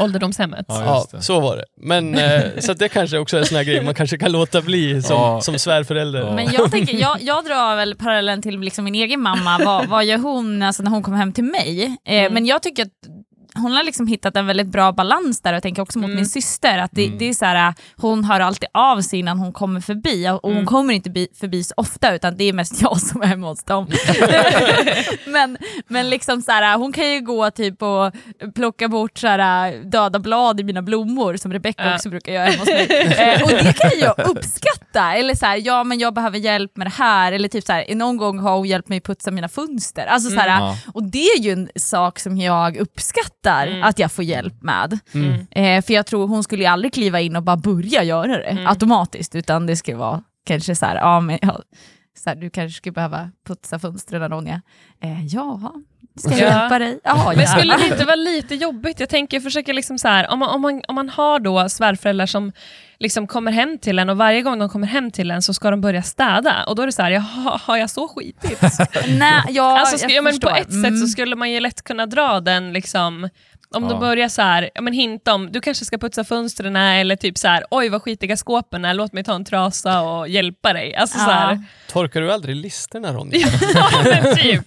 ålderdomshemmet. 0.01 0.64
Ja, 0.68 0.85
ja 0.85 0.96
just 0.96 1.11
det. 1.11 1.22
så 1.22 1.40
var 1.40 1.57
det. 1.57 1.64
Men, 1.81 2.14
eh, 2.14 2.42
så 2.59 2.72
att 2.72 2.79
det 2.79 2.88
kanske 2.88 3.18
också 3.18 3.37
är 3.37 3.40
en 3.40 3.46
sån 3.46 3.57
här 3.57 3.64
grej 3.64 3.83
man 3.85 3.94
kanske 3.94 4.18
kan 4.18 4.33
låta 4.33 4.62
bli 4.62 5.03
som, 5.03 5.16
Ja. 5.16 5.40
som 5.40 5.59
svärförälder. 5.59 6.20
Ja. 6.20 6.33
Men 6.35 6.49
jag, 6.53 6.70
tänker, 6.70 6.96
jag, 6.99 7.16
jag 7.22 7.44
drar 7.44 7.77
väl 7.77 7.94
parallellen 7.94 8.42
till 8.42 8.61
liksom 8.61 8.85
min 8.85 8.94
egen 8.94 9.20
mamma, 9.20 9.59
vad, 9.64 9.87
vad 9.87 10.05
gör 10.05 10.18
hon 10.18 10.62
alltså 10.62 10.83
när 10.83 10.90
hon 10.90 11.03
kommer 11.03 11.18
hem 11.18 11.33
till 11.33 11.44
mig? 11.44 11.96
Eh, 12.09 12.16
Mm. 12.16 12.35
Men 12.35 12.46
jag 12.46 12.62
tycker 12.62 12.83
att 12.83 12.88
hon 13.57 13.73
har 13.73 13.85
liksom 13.85 14.07
hittat 14.07 14.37
en 14.37 14.47
väldigt 14.47 14.66
bra 14.66 14.92
balans 14.92 15.40
där 15.40 15.53
och 15.53 15.57
jag 15.57 15.62
tänker 15.62 15.83
också 15.83 15.99
mot 15.99 16.05
Mm. 16.07 16.16
min 16.16 16.27
syster 16.27 16.79
att 16.79 16.90
det, 16.95 17.07
Mm. 17.07 17.19
det 17.19 17.29
är 17.29 17.35
så 17.35 17.45
här, 17.45 17.75
hon 17.97 18.25
hör 18.25 18.40
alltid 18.40 18.69
av 18.75 19.01
sig 19.01 19.19
innan 19.19 19.38
hon 19.38 19.53
kommer 19.53 19.81
förbi 19.81 20.29
och 20.31 20.40
hon 20.42 20.53
Mm. 20.53 20.66
kommer 20.66 20.95
inte 20.95 21.11
bi, 21.11 21.29
förbi 21.40 21.64
så 21.64 21.75
ofta 21.77 22.14
utan 22.14 22.37
det 22.37 22.45
är 22.45 22.53
mest 22.53 22.73
jag 22.83 23.01
som 23.01 23.23
är 23.23 23.27
hemma 23.27 23.49
hos 23.49 23.64
dem. 23.64 23.87
men 25.27 25.59
men 25.88 26.11
liksom 26.11 26.42
så 26.42 26.53
här, 26.53 26.77
hon 26.79 26.92
kan 26.92 27.11
ju 27.12 27.21
gå 27.21 27.51
typ 27.51 27.83
och 27.83 28.12
plocka 28.55 28.88
bort 28.88 29.19
så 29.19 29.27
här, 29.29 29.73
döda 29.85 30.19
blad 30.19 30.61
i 30.61 30.64
mina 30.64 30.83
blommor 30.83 31.37
som 31.37 31.53
Rebecca 31.53 31.95
också 31.95 32.09
brukar 32.11 32.33
göra 32.33 32.45
hemma 32.45 32.59
hos 32.59 32.69
mig. 32.69 32.87
Eh, 33.16 33.42
och 33.42 33.49
det 33.51 33.73
kan 33.79 33.90
jag 34.01 34.19
uppskatta. 34.29 35.14
Eller 35.14 35.35
så 35.35 35.47
här, 35.47 35.61
ja 35.64 35.85
men 35.85 35.99
jag 35.99 36.14
behöver 36.14 36.38
hjälp 36.38 36.77
med 36.77 36.87
det 36.87 36.92
här. 36.92 37.33
Eller 37.33 37.49
typ 37.49 37.64
så 37.64 37.73
här, 37.73 37.95
någon 37.95 38.16
gång 38.16 38.38
har 38.38 38.57
hon 38.57 38.66
hjälpt 38.69 38.88
mig 38.88 39.01
putsa 39.01 39.31
mina 39.31 39.49
fönster. 39.49 40.07
Alltså, 40.07 40.31
så 40.31 40.37
här, 40.40 40.47
Ja. 40.61 40.77
Och 40.95 41.03
det 41.03 41.19
är 41.27 41.38
ju 41.40 41.53
en 41.53 41.69
sak 41.77 42.19
som 42.19 42.38
jag 42.38 42.77
uppskattar 42.77 43.45
Mm. 43.50 43.82
att 43.82 43.98
jag 43.98 44.12
får 44.12 44.24
hjälp 44.24 44.62
med. 44.62 44.98
Mm. 45.14 45.46
Eh, 45.50 45.85
för 45.85 45.94
jag 45.94 46.06
tror 46.06 46.26
hon 46.28 46.42
skulle 46.44 46.62
ju 46.62 46.68
aldrig 46.68 46.92
kliva 46.92 47.20
in 47.20 47.37
och 47.37 47.42
bara 47.42 47.56
börja 47.56 48.02
göra 48.02 48.26
det 48.38 48.42
Mm. 48.42 48.66
automatiskt. 48.66 49.35
Utan 49.35 49.66
det 49.66 49.76
skulle 49.76 49.96
vara 49.96 50.22
kanske 50.46 50.74
så 50.76 50.87
här, 50.87 50.96
ja 50.96 51.20
men 51.20 51.38
ja, 51.42 51.61
så 52.18 52.30
här, 52.30 52.37
du 52.37 52.50
kanske 52.50 52.76
skulle 52.76 52.92
behöva 52.92 53.30
putsa 53.46 53.78
fönstren 53.78 54.28
Ronja. 54.30 54.62
Eh, 55.00 55.26
ja, 55.26 55.72
ska 56.16 56.31
jag 56.31 56.40
Ja. 56.40 56.61
hjälpa 56.61 56.79
dig? 56.79 57.00
Ja, 57.05 57.33
Men 57.37 57.46
skulle 57.46 57.76
det 57.76 57.87
inte 57.87 58.05
vara 58.05 58.16
lite 58.16 58.55
jobbigt? 58.55 59.00
Jag 59.00 59.09
tänker 59.09 59.40
försöka 59.40 59.72
liksom 59.72 59.98
så 59.98 60.09
här, 60.09 60.31
om, 60.31 60.38
man, 60.38 60.48
om, 60.50 60.61
man, 60.62 60.83
om 60.88 60.94
man 60.94 61.09
har 61.09 61.38
då 61.38 61.68
svärföräldrar 61.68 62.26
som 62.26 62.52
liksom 62.98 63.26
kommer 63.26 63.52
hem 63.52 63.79
till 63.79 63.98
en 63.98 64.11
och 64.11 64.16
varje 64.16 64.42
gång 64.42 64.59
de 64.59 64.68
kommer 64.68 64.87
hem 64.87 65.11
till 65.11 65.31
en 65.31 65.42
så 65.42 65.55
ska 65.55 65.70
de 65.70 65.81
börja 65.81 66.02
städa. 66.02 66.64
Och 66.64 66.76
då 66.76 66.83
är 66.83 66.87
det 66.87 66.92
så 66.92 67.02
här, 67.02 67.11
jaha, 67.11 67.61
har 67.64 67.76
jag 67.76 67.90
så 67.90 68.09
skitigt? 68.09 68.62
Nej, 69.18 69.42
ja, 69.48 69.79
alltså, 69.81 70.02
jag 70.05 70.11
ja, 70.11 70.22
men 70.22 70.40
på 70.40 70.48
ett 70.50 70.57
sätt 70.72 70.72
så 70.72 70.87
Mm. 70.87 71.07
skulle 71.07 71.37
man 71.37 71.50
ju 71.50 71.61
lätt 71.61 71.83
kunna 71.83 72.07
dra 72.07 72.40
den 72.40 72.72
liksom 72.72 73.29
om 73.74 73.83
Ja. 73.85 73.88
de 73.90 74.00
börjar 74.00 74.29
så 74.29 74.42
här, 74.42 74.70
ja, 74.74 74.81
men 74.81 74.92
hinta 74.92 75.35
om, 75.35 75.52
du 75.52 75.61
kanske 75.61 75.85
ska 75.85 75.98
putsa 75.98 76.24
fönstren 76.24 76.76
eller 76.76 77.16
typ 77.16 77.38
så 77.38 77.48
här, 77.48 77.64
oj 77.70 77.88
vad 77.88 78.02
skitiga 78.02 78.37
skåpen 78.37 78.85
är, 78.85 78.94
låt 78.94 79.12
mig 79.12 79.24
ta 79.24 79.35
en 79.35 79.44
trasa 79.44 80.00
och 80.02 80.29
hjälpa 80.29 80.72
dig. 80.72 80.94
Alltså, 80.94 81.18
så 81.18 81.31
här, 81.31 81.62
Torkar 81.88 82.20
du 82.20 82.33
aldrig 82.33 82.57
listerna 82.57 83.12
Ronny? 83.12 83.38
ja, 83.74 84.35
typ. 84.37 84.62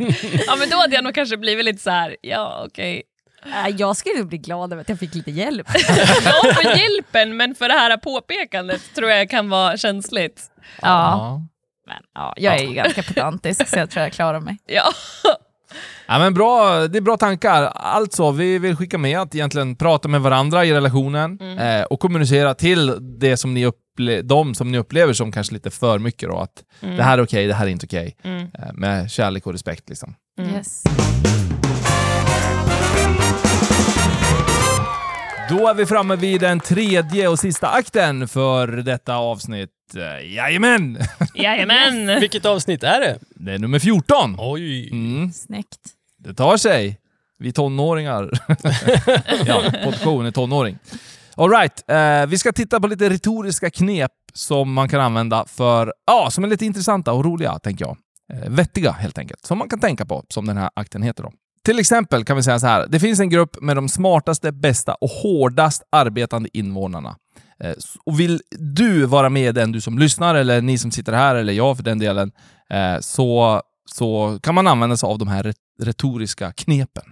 ja 0.48 0.56
men 0.56 0.70
då 0.70 0.78
hade 0.78 0.96
jag 0.96 1.04
nog 1.04 1.16
kanske 1.16 1.38
blivit 1.38 1.66
lite 1.66 1.80
så 1.84 1.90
här, 1.90 2.16
ja 2.22 2.64
okej. 2.68 3.04
Äh, 3.46 3.76
Jag 3.78 3.98
skulle 3.98 4.24
bli 4.24 4.38
glad 4.38 4.74
över 4.74 4.82
att 4.82 4.90
jag 4.90 5.00
fick 5.00 5.16
lite 5.16 5.32
hjälp. 5.32 5.68
Ja, 6.26 6.54
för 6.54 6.78
hjälpen, 6.78 7.38
men 7.38 7.56
för 7.56 7.68
det 7.68 7.74
här 7.74 7.98
påpekandet 7.98 8.82
tror 8.96 9.10
jag 9.12 9.30
kan 9.30 9.50
vara 9.50 9.78
känsligt. 9.78 10.42
Ja, 10.82 10.88
Ja. 10.88 11.42
men, 11.88 12.04
ja, 12.16 12.34
jag 12.38 12.56
är 12.60 12.64
ju 12.64 12.74
ganska 12.74 13.04
pedantisk 13.04 13.68
så 13.68 13.78
jag 13.80 13.90
tror 13.90 14.04
jag 14.04 14.14
klarar 14.14 14.40
mig. 14.40 14.58
Ja. 14.66 14.84
Ja, 16.08 16.20
men 16.20 16.34
bra, 16.34 16.88
det 16.88 16.98
är 16.98 17.02
bra 17.02 17.18
tankar. 17.18 17.64
Alltså, 17.64 18.32
vi 18.32 18.60
vill 18.60 18.76
skicka 18.76 18.98
med 18.98 19.20
att 19.20 19.36
egentligen 19.36 19.76
prata 19.76 20.08
med 20.08 20.22
varandra 20.22 20.66
i 20.66 20.74
relationen 20.74 21.38
Mm. 21.42 21.58
eh, 21.58 21.84
och 21.86 22.00
kommunicera 22.00 22.54
till 22.54 22.98
det 23.20 23.38
som 23.38 23.54
ni 23.54 23.66
upple- 23.68 24.22
de 24.22 24.56
som 24.56 24.72
ni 24.72 24.78
upplever 24.78 25.14
som 25.14 25.32
kanske 25.32 25.54
lite 25.54 25.70
för 25.70 26.00
mycket. 26.00 26.30
Då, 26.30 26.38
att 26.38 26.64
Mm. 26.82 26.96
det 26.98 27.04
här 27.04 27.18
är 27.18 27.24
okej, 27.24 27.48
det 27.48 27.54
här 27.54 27.66
är 27.66 27.70
inte 27.70 27.86
okej. 27.86 28.16
Mm. 28.24 28.42
Eh, 28.42 28.74
med 28.74 29.12
kärlek 29.12 29.48
och 29.48 29.54
respekt. 29.54 29.90
Liksom. 29.90 30.16
Mm. 30.40 30.56
Yes. 30.56 30.84
Då 35.50 35.68
är 35.68 35.74
vi 35.74 35.86
framme 35.86 36.16
vid 36.16 36.42
den 36.42 36.60
tredje 36.60 37.28
och 37.28 37.40
sista 37.40 37.68
akten 37.68 38.28
för 38.28 38.68
detta 38.68 39.16
avsnitt. 39.16 39.70
Jajamän! 40.24 40.98
Jajamän! 41.34 42.06
Vilket 42.20 42.46
avsnitt 42.46 42.84
är 42.84 43.00
det? 43.00 43.20
Det 43.36 43.52
är 43.54 43.60
nummer 43.60 43.80
14. 43.80 44.36
Oj. 44.40 44.90
Mm, 44.92 45.32
Snyggt. 45.32 45.80
det 46.18 46.34
tar 46.34 46.58
sig. 46.58 47.00
Vi 47.40 47.52
tonåringar. 47.52 48.30
ja, 49.46 49.64
portion 49.84 50.26
är 50.26 50.32
tonåring. 50.32 50.78
All 51.36 51.50
right, 51.50 51.84
eh, 51.88 52.26
vi 52.26 52.38
ska 52.38 52.52
titta 52.52 52.80
på 52.80 52.88
lite 52.88 53.10
retoriska 53.10 53.70
knep 53.70 54.12
som 54.34 54.74
man 54.74 54.90
kan 54.90 55.02
använda 55.02 55.46
för, 55.48 55.94
ja, 56.06 56.28
som 56.32 56.44
är 56.44 56.48
lite 56.48 56.66
intressanta 56.66 57.14
och 57.14 57.26
roliga, 57.26 57.60
tänker 57.60 57.86
jag. 57.86 57.98
Eh, 58.34 58.50
vettiga, 58.50 58.92
helt 58.92 59.18
enkelt. 59.18 59.46
Som 59.46 59.58
man 59.58 59.70
kan 59.70 59.80
tänka 59.80 60.06
på, 60.06 60.26
som 60.30 60.46
den 60.48 60.58
här 60.58 60.70
akten 60.74 61.02
heter 61.04 61.24
då. 61.24 61.32
Till 61.66 61.80
exempel 61.80 62.24
kan 62.26 62.36
vi 62.38 62.44
säga 62.44 62.60
så 62.60 62.68
här. 62.68 62.88
Det 62.88 63.00
finns 63.00 63.20
en 63.20 63.30
grupp 63.30 63.62
med 63.62 63.76
de 63.76 63.90
smartaste, 63.90 64.52
bästa 64.52 64.94
och 64.94 65.10
hårdast 65.10 65.84
arbetande 65.92 66.50
invånarna. 66.58 67.16
Eh, 67.64 67.74
Och 68.06 68.20
vill 68.20 68.42
du 68.60 69.06
vara 69.06 69.30
med 69.30 69.56
den 69.56 69.72
du 69.72 69.82
som 69.82 70.00
lyssnar, 70.00 70.36
eller 70.36 70.62
ni 70.62 70.78
som 70.78 70.92
sitter 70.92 71.14
här, 71.14 71.36
eller 71.36 71.54
jag 71.54 71.78
för 71.78 71.84
den 71.84 72.00
delen, 72.00 72.32
eh, 72.70 73.00
så, 73.02 73.62
så 73.96 74.40
kan 74.44 74.56
man 74.56 74.68
använda 74.68 74.98
sig 74.98 75.08
av 75.08 75.18
de 75.18 75.28
här 75.28 75.44
re- 75.44 75.54
retoriska 75.82 76.52
knepen. 76.52 77.04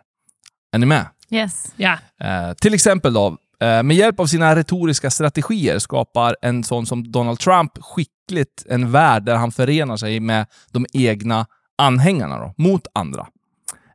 Är 0.72 0.80
ni 0.80 0.86
med? 0.86 1.06
Yes. 1.30 1.74
Ja. 1.76 1.98
Eh, 2.22 2.54
till 2.54 2.74
exempel 2.74 3.14
då, 3.14 3.28
eh, 3.62 3.84
med 3.84 3.92
hjälp 3.98 4.20
av 4.20 4.26
sina 4.26 4.56
retoriska 4.56 5.10
strategier 5.10 5.80
skapar 5.80 6.36
en 6.42 6.64
sån 6.64 6.86
som 6.86 7.12
Donald 7.12 7.40
Trump 7.40 7.72
skickligt 7.82 8.66
en 8.70 8.92
värld 8.92 9.24
där 9.24 9.36
han 9.36 9.52
förenar 9.52 9.98
sig 9.98 10.20
med 10.20 10.46
de 10.72 10.86
egna 10.94 11.46
anhängarna 11.78 12.38
då, 12.40 12.54
mot 12.58 12.88
andra. 12.94 13.28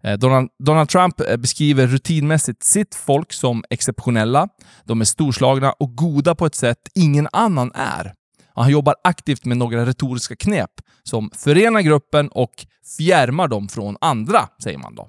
Eh, 0.04 0.18
Donald, 0.18 0.48
Donald 0.58 0.88
Trump 0.88 1.20
eh, 1.20 1.36
beskriver 1.36 1.86
rutinmässigt 1.86 2.62
sitt 2.62 2.94
folk 2.94 3.32
som 3.32 3.64
exceptionella. 3.70 4.48
De 4.84 5.00
är 5.00 5.04
storslagna 5.04 5.72
och 5.72 5.96
goda 5.96 6.34
på 6.34 6.46
ett 6.46 6.54
sätt 6.54 6.78
ingen 6.94 7.28
annan 7.32 7.72
är. 7.74 8.14
Han 8.54 8.70
jobbar 8.70 8.94
aktivt 9.04 9.44
med 9.44 9.56
några 9.56 9.86
retoriska 9.86 10.36
knep 10.36 10.70
som 11.02 11.30
förenar 11.34 11.80
gruppen 11.80 12.28
och 12.28 12.66
fjärmar 12.96 13.48
dem 13.48 13.68
från 13.68 13.96
andra, 14.00 14.48
säger 14.62 14.78
man 14.78 14.94
då. 14.94 15.08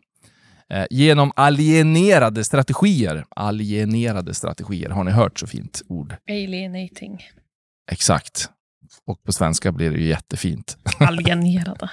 Eh, 0.70 0.86
genom 0.90 1.32
alienerade 1.36 2.44
strategier. 2.44 3.26
Alienerade 3.30 4.34
strategier, 4.34 4.90
har 4.90 5.04
ni 5.04 5.12
hört 5.12 5.40
så 5.40 5.48
fint 5.48 5.82
ord? 5.88 6.16
Alienating. 6.30 7.24
Exakt. 7.92 8.50
Och 9.08 9.24
på 9.24 9.32
svenska 9.32 9.72
blir 9.72 9.92
det 9.92 9.98
ju 9.98 10.08
jättefint. 10.08 10.78
Alienerade. 11.00 11.90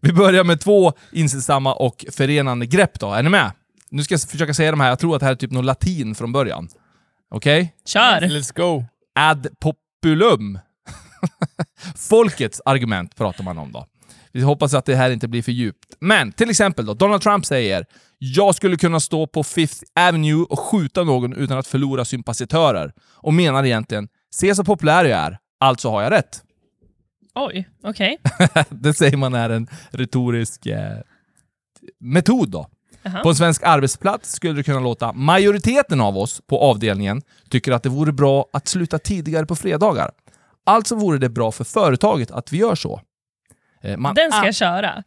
Vi 0.00 0.12
börjar 0.12 0.44
med 0.44 0.60
två 0.60 0.92
inställsamma 1.12 1.74
och 1.74 2.04
förenande 2.12 2.66
grepp 2.66 3.00
då. 3.00 3.12
Är 3.12 3.22
ni 3.22 3.30
med? 3.30 3.52
Nu 3.90 4.02
ska 4.02 4.14
jag 4.14 4.20
försöka 4.20 4.54
säga 4.54 4.70
de 4.70 4.80
här. 4.80 4.88
Jag 4.88 4.98
tror 4.98 5.14
att 5.14 5.20
det 5.20 5.26
här 5.26 5.32
är 5.32 5.36
typ 5.36 5.50
något 5.50 5.64
latin 5.64 6.14
från 6.14 6.32
början. 6.32 6.68
Okej? 7.30 7.74
Kör! 7.86 8.20
Let's 8.20 8.56
go. 8.56 8.84
Ad 9.14 9.48
populum. 9.60 10.58
Folkets 11.96 12.60
argument 12.64 13.16
pratar 13.16 13.44
man 13.44 13.58
om 13.58 13.72
då. 13.72 13.86
Vi 14.32 14.42
hoppas 14.42 14.74
att 14.74 14.84
det 14.84 14.96
här 14.96 15.10
inte 15.10 15.28
blir 15.28 15.42
för 15.42 15.52
djupt. 15.52 15.96
Men 16.00 16.32
till 16.32 16.50
exempel 16.50 16.86
då, 16.86 16.94
Donald 16.94 17.22
Trump 17.22 17.46
säger 17.46 17.86
“Jag 18.18 18.54
skulle 18.54 18.76
kunna 18.76 19.00
stå 19.00 19.26
på 19.26 19.44
Fifth 19.44 19.82
Avenue 20.00 20.46
och 20.50 20.58
skjuta 20.58 21.04
någon 21.04 21.32
utan 21.32 21.58
att 21.58 21.66
förlora 21.66 22.04
sympatisörer” 22.04 22.92
och 23.14 23.34
menar 23.34 23.64
egentligen 23.64 24.08
“Se 24.34 24.54
så 24.54 24.64
populär 24.64 25.04
jag 25.04 25.20
är, 25.20 25.38
alltså 25.58 25.90
har 25.90 26.02
jag 26.02 26.12
rätt”. 26.12 26.42
Oj, 27.34 27.68
okej. 27.82 28.18
det 28.68 28.94
säger 28.94 29.16
man 29.16 29.34
är 29.34 29.50
en 29.50 29.68
retorisk 29.90 30.66
eh, 30.66 30.98
metod 32.00 32.50
då. 32.50 32.66
Jaha. 33.02 33.22
På 33.22 33.28
en 33.28 33.34
svensk 33.34 33.62
arbetsplats 33.62 34.32
skulle 34.32 34.54
det 34.54 34.62
kunna 34.62 34.80
låta 34.80 35.12
majoriteten 35.12 36.00
av 36.00 36.18
oss 36.18 36.40
på 36.46 36.58
avdelningen 36.60 37.22
tycker 37.50 37.72
att 37.72 37.82
det 37.82 37.88
vore 37.88 38.12
bra 38.12 38.46
att 38.52 38.68
sluta 38.68 38.98
tidigare 38.98 39.46
på 39.46 39.56
fredagar. 39.56 40.10
Alltså 40.66 40.94
vore 40.94 41.18
det 41.18 41.28
bra 41.28 41.52
för 41.52 41.64
företaget 41.64 42.30
att 42.30 42.52
vi 42.52 42.56
gör 42.58 42.74
så. 42.74 43.00
Eh, 43.82 43.96
Man, 43.96 44.14
Den 44.14 44.32
ska 44.32 44.44
jag 44.44 44.54
köra. 44.54 45.02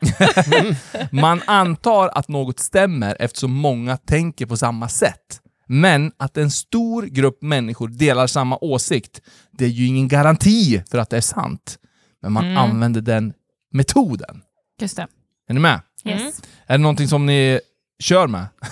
man 1.12 1.42
antar 1.46 2.10
att 2.16 2.28
något 2.28 2.60
stämmer 2.60 3.18
eftersom 3.20 3.52
många 3.52 3.98
tänker 3.98 4.46
på 4.46 4.58
samma 4.58 4.88
sätt. 4.90 5.42
Men 5.68 6.12
att 6.18 6.38
en 6.38 6.52
stor 6.52 7.04
grupp 7.04 7.42
människor 7.42 7.88
delar 7.88 8.28
samma 8.28 8.58
åsikt, 8.62 9.22
det 9.62 9.66
är 9.68 9.70
ju 9.70 9.86
ingen 9.88 10.08
garanti 10.08 10.84
för 10.92 10.98
att 10.98 11.10
det 11.10 11.18
är 11.18 11.22
sant. 11.22 11.78
Men 12.22 12.32
man 12.32 12.46
Mm. 12.46 12.58
använder 12.58 13.02
den 13.02 13.34
metoden. 13.72 14.42
Just 14.82 14.96
det. 14.96 15.08
Är 15.50 15.54
ni 15.54 15.60
med? 15.60 15.80
Yes. 16.06 16.22
Mm. 16.22 16.32
Är 16.68 16.74
det 16.78 16.82
någonting 16.82 17.08
som 17.08 17.26
ni 17.26 17.60
kör 18.04 18.28
med? 18.28 18.46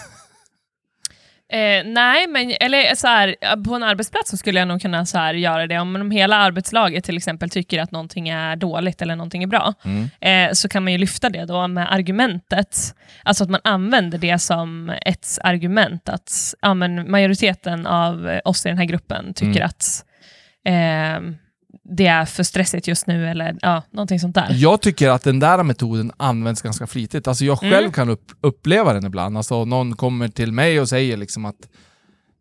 Eh, 1.52 1.84
nej, 1.86 2.28
men 2.28 2.54
eller, 2.60 2.96
så 2.96 3.08
här, 3.08 3.36
på 3.64 3.76
en 3.76 3.84
arbetsplats 3.84 4.30
så 4.30 4.38
skulle 4.38 4.60
jag 4.60 4.68
nog 4.68 4.82
kunna 4.82 5.06
så 5.06 5.18
här, 5.18 5.34
göra 5.34 5.68
det. 5.68 5.80
Om, 5.80 5.96
om 5.96 6.12
hela 6.12 6.36
arbetslaget 6.36 7.04
till 7.04 7.18
exempel 7.18 7.50
tycker 7.50 7.82
att 7.82 7.92
någonting 7.92 8.30
är 8.30 8.56
dåligt 8.56 9.02
eller 9.02 9.16
någonting 9.16 9.44
är 9.44 9.48
bra, 9.48 9.74
Mm. 9.86 10.10
eh, 10.22 10.54
så 10.54 10.70
kan 10.70 10.84
man 10.84 10.92
ju 10.94 10.98
lyfta 11.00 11.30
det 11.30 11.46
då 11.46 11.68
med 11.68 11.94
argumentet. 11.94 12.96
Alltså 13.24 13.44
att 13.44 13.50
man 13.50 13.62
använder 13.64 14.18
det 14.18 14.40
som 14.40 14.92
ett 15.06 15.28
argument. 15.44 16.10
Att 16.10 16.54
ja, 16.62 16.74
men 16.74 17.12
majoriteten 17.12 17.88
av 17.88 18.40
oss 18.46 18.66
i 18.66 18.70
den 18.70 18.78
här 18.78 18.86
gruppen 18.86 19.34
tycker 19.34 19.60
Mm. 19.60 19.66
att 19.66 20.06
eh, 20.66 21.34
det 21.98 22.08
är 22.08 22.26
för 22.26 22.44
stressigt 22.44 22.88
just 22.88 23.08
nu, 23.08 23.28
eller 23.30 23.56
ja, 23.62 23.84
någonting 23.92 24.20
sånt 24.20 24.36
där. 24.36 24.48
Jag 24.52 24.82
tycker 24.82 25.10
att 25.10 25.24
den 25.24 25.40
där 25.40 25.64
metoden 25.64 26.12
används 26.18 26.62
ganska 26.62 26.88
flitigt. 26.88 27.28
Alltså 27.28 27.46
jag 27.46 27.60
själv 27.60 27.74
Mm. 27.78 27.92
kan 27.92 28.10
upp, 28.10 28.32
uppleva 28.42 28.94
den 28.94 29.06
ibland. 29.06 29.38
Alltså 29.38 29.66
någon 29.66 29.96
kommer 29.96 30.28
till 30.28 30.52
mig 30.52 30.80
och 30.82 30.90
säger 30.90 31.18
liksom 31.18 31.46
att 31.46 31.56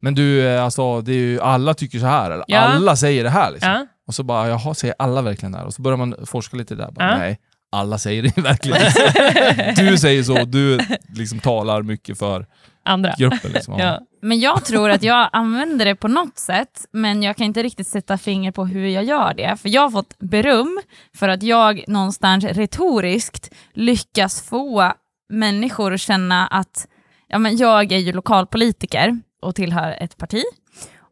men 0.01 0.15
du, 0.15 0.47
eh, 0.49 0.65
alltså, 0.65 1.01
det 1.01 1.13
är 1.13 1.17
ju, 1.17 1.41
alla 1.41 1.75
tycker 1.75 1.99
så 1.99 2.07
här. 2.07 2.31
Eller, 2.31 2.45
Ja. 2.49 2.59
Alla 2.59 2.97
säger 2.97 3.25
det 3.25 3.31
här. 3.31 3.51
Liksom. 3.51 3.71
Ja. 3.71 3.87
Och 4.07 4.15
så 4.15 4.23
bara, 4.23 4.49
jaha, 4.49 4.75
säger 4.75 4.95
alla 4.99 5.23
verkligen 5.23 5.53
det 5.53 5.59
här? 5.59 5.67
Och 5.67 5.75
så 5.75 5.83
börjar 5.83 5.97
man 5.97 6.15
forska 6.27 6.57
lite 6.57 6.75
där. 6.75 6.91
Bara, 6.91 7.11
Ja. 7.11 7.19
Nej, 7.19 7.39
alla 7.73 7.99
säger 7.99 8.23
det 8.23 8.29
i 8.39 8.41
verkligheten. 8.41 9.75
du 9.87 9.99
säger 9.99 10.23
så, 10.23 10.45
du 10.45 10.79
liksom 11.15 11.39
talar 11.39 11.83
mycket 11.83 12.19
för 12.19 12.47
Andra. 12.89 13.15
gruppen. 13.19 13.53
Liksom. 13.53 13.75
Ja. 13.79 14.01
Men 14.23 14.41
jag 14.41 14.65
tror 14.65 14.91
att 14.91 15.03
jag 15.03 15.29
använder 15.33 15.85
det 15.85 15.95
på 15.95 16.09
något 16.09 16.39
sätt, 16.39 16.87
men 16.93 17.23
jag 17.23 17.37
kan 17.37 17.47
inte 17.47 17.63
riktigt 17.63 17.87
sätta 17.89 18.19
finger 18.19 18.53
på 18.53 18.65
hur 18.67 18.89
jag 18.89 19.05
gör 19.05 19.35
det. 19.35 19.57
För 19.57 19.69
jag 19.69 19.83
har 19.83 19.91
fått 19.91 20.19
beröm 20.19 20.81
för 21.17 21.29
att 21.29 21.43
jag 21.43 21.85
någonstans 21.89 22.45
retoriskt 22.45 23.55
lyckas 23.73 24.43
få 24.43 24.93
människor 25.29 25.95
att 25.95 26.01
känna 26.01 26.47
att 26.47 26.89
ja, 27.29 27.39
men 27.39 27.57
jag 27.57 27.93
är 27.93 27.99
ju 27.99 28.13
lokalpolitiker 28.13 29.21
och 29.43 29.55
tillhör 29.55 29.97
ett 30.01 30.17
parti. 30.17 30.43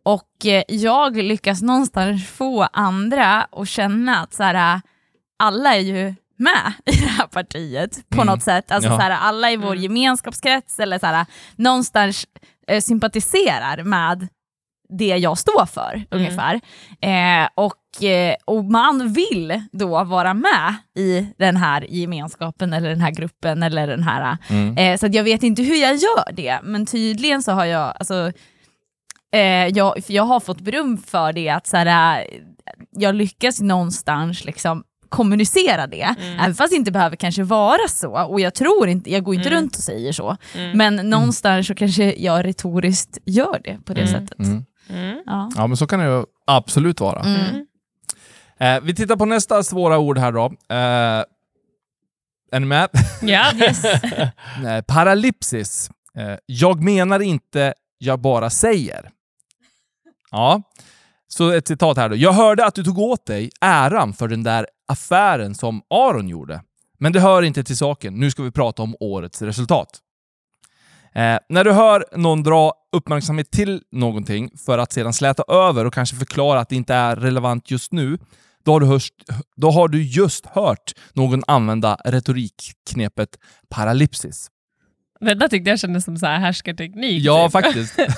Och 0.03 0.47
eh, 0.47 0.63
jag 0.69 1.17
lyckas 1.17 1.63
någonstans 1.63 2.29
få 2.29 2.63
andra 2.73 3.43
att 3.53 3.69
känna 3.69 4.23
att 4.23 4.35
så 4.35 4.43
här, 4.43 4.81
alla 5.39 5.75
är 5.75 5.81
ju 5.81 6.15
med 6.39 6.73
i 6.87 6.91
det 7.01 7.07
här 7.07 7.27
partiet 7.27 8.09
på 8.09 8.23
Mm. 8.23 8.27
något 8.27 8.43
sätt. 8.43 8.71
Alltså, 8.73 8.91
Ja. 8.91 8.97
så 8.97 9.03
här, 9.03 9.11
alla 9.11 9.51
i 9.51 9.57
vår 9.57 9.73
Mm. 9.73 9.83
gemenskapskrets 9.83 10.79
eller 10.81 10.99
så 10.99 11.07
här, 11.07 11.27
någonstans 11.57 12.27
eh, 12.69 12.81
sympatiserar 12.81 13.83
med 13.83 14.29
det 14.99 15.17
jag 15.17 15.39
står 15.39 15.67
för 15.67 16.05
ungefär. 16.11 16.55
Eh, 17.01 17.49
och, 17.55 18.05
eh, 18.05 18.35
och 18.45 18.65
man 18.65 19.13
vill 19.13 19.63
då 19.73 20.05
vara 20.05 20.35
med 20.35 20.75
i 20.99 21.27
den 21.39 21.57
här 21.57 21.87
gemenskapen 21.89 22.73
eller 22.73 22.89
den 22.89 23.01
här 23.01 23.11
gruppen 23.11 23.63
eller 23.63 23.87
den 23.87 24.03
här 24.03 24.37
Mm. 24.51 24.77
Eh, 24.79 24.99
så 24.99 25.07
att 25.07 25.15
jag 25.15 25.25
vet 25.25 25.43
inte 25.43 25.63
hur 25.63 25.77
jag 25.77 25.95
gör 25.97 26.33
det, 26.33 26.61
men 26.63 26.87
tydligen 26.87 27.43
så 27.43 27.53
har 27.53 27.65
jag, 27.65 27.95
alltså, 27.99 28.33
eh, 29.35 29.67
jag, 29.67 29.95
jag 30.07 30.23
har 30.23 30.41
fått 30.41 30.61
beröm 30.61 30.99
för 30.99 31.33
det, 31.33 31.49
att 31.49 31.67
så 31.67 31.77
här, 31.77 32.27
jag 32.91 33.15
lyckas 33.15 33.61
någonstans 33.61 34.45
liksom 34.45 34.85
kommunicera 35.09 35.87
det, 35.87 36.15
även 36.41 36.55
fast 36.55 36.71
det 36.71 36.77
inte 36.77 36.93
behöver 36.93 37.17
kanske 37.17 37.43
vara 37.43 37.89
så, 37.89 38.25
och 38.25 38.41
jag 38.41 38.55
tror 38.55 38.89
inte, 38.89 39.11
jag 39.13 39.25
går 39.25 39.35
inte 39.35 39.49
Mm. 39.49 39.61
runt 39.63 39.77
och 39.77 39.83
säger 39.83 40.13
så, 40.13 40.37
Mm. 40.55 40.79
men 40.79 40.97
någonstans 41.11 41.67
så 41.67 41.75
kanske 41.75 42.15
jag 42.19 42.45
retoriskt 42.45 43.19
gör 43.25 43.61
det 43.65 43.79
på 43.85 43.95
det 43.95 44.01
Mm. 44.01 44.13
sättet. 44.21 44.39
Mm. 44.39 44.65
Mm. 44.91 45.23
Ja. 45.27 45.51
Ja, 45.57 45.67
men 45.67 45.77
så 45.77 45.87
kan 45.87 45.99
det 46.01 46.07
ju 46.07 46.25
absolut 46.47 47.01
vara. 47.01 47.21
Mm. 47.23 47.67
Eh, 48.61 48.81
vi 48.85 48.95
tittar 48.95 49.17
på 49.17 49.25
nästa 49.25 49.63
svåra 49.63 49.99
ord 49.99 50.19
här 50.19 50.33
då. 50.33 50.45
Eh, 50.71 51.25
är 52.53 52.61
ni 52.61 52.67
med? 52.67 52.89
Ja. 53.23 53.45
Eh, 54.67 54.81
Paralypsis. 54.83 55.91
Eh, 56.19 56.35
jag 56.47 56.83
menar 56.83 57.21
inte, 57.21 57.75
jag 57.99 58.21
bara 58.21 58.51
säger. 58.51 59.11
Ja, 60.31 60.63
så 61.29 61.51
ett 61.51 61.69
citat 61.69 61.97
här 61.97 62.09
då. 62.09 62.17
Jag 62.17 62.33
hörde 62.33 62.65
att 62.67 62.75
du 62.75 62.85
tog 62.85 62.99
åt 62.99 63.27
dig 63.27 63.51
äran 63.61 64.13
för 64.13 64.29
den 64.29 64.43
där 64.43 64.67
affären 64.89 65.55
som 65.55 65.83
Aron 65.91 66.29
gjorde. 66.29 66.63
Men 66.99 67.13
det 67.13 67.21
hör 67.21 67.43
inte 67.43 67.65
till 67.65 67.77
saken. 67.77 68.15
Nu 68.15 68.31
ska 68.31 68.43
vi 68.43 68.51
prata 68.51 68.83
om 68.83 68.97
årets 69.01 69.43
resultat. 69.43 70.01
Eh, 71.15 71.39
när 71.49 71.65
du 71.65 71.73
hör 71.73 72.05
någon 72.17 72.43
dra 72.43 72.73
uppmärksamhet 72.93 73.51
till 73.51 73.83
någonting 73.93 74.51
för 74.67 74.79
att 74.79 74.93
sedan 74.93 75.13
släta 75.13 75.43
över 75.49 75.85
och 75.85 75.95
kanske 75.95 76.17
förklara 76.17 76.61
att 76.61 76.69
det 76.69 76.77
inte 76.77 76.95
är 76.95 77.17
relevant 77.17 77.71
just 77.71 77.93
nu, 77.93 78.19
då 78.65 78.73
har 78.73 78.81
du, 78.81 78.87
hörst, 78.87 79.15
då 79.57 79.71
har 79.71 79.89
du 79.89 80.03
just 80.03 80.47
hört 80.47 80.93
någon 81.13 81.43
använda 81.47 81.99
retorikknepet 82.05 83.29
paralypsis. 83.69 84.51
Det 85.21 85.35
där 85.35 85.49
tyckte 85.49 85.71
jag 85.71 85.79
kändes 85.79 86.05
som 86.05 86.17
så 86.17 86.27
här 86.27 86.39
härskarteknik. 86.39 87.25
Ja, 87.25 87.45
typ. 87.45 87.53
faktiskt. 87.53 87.99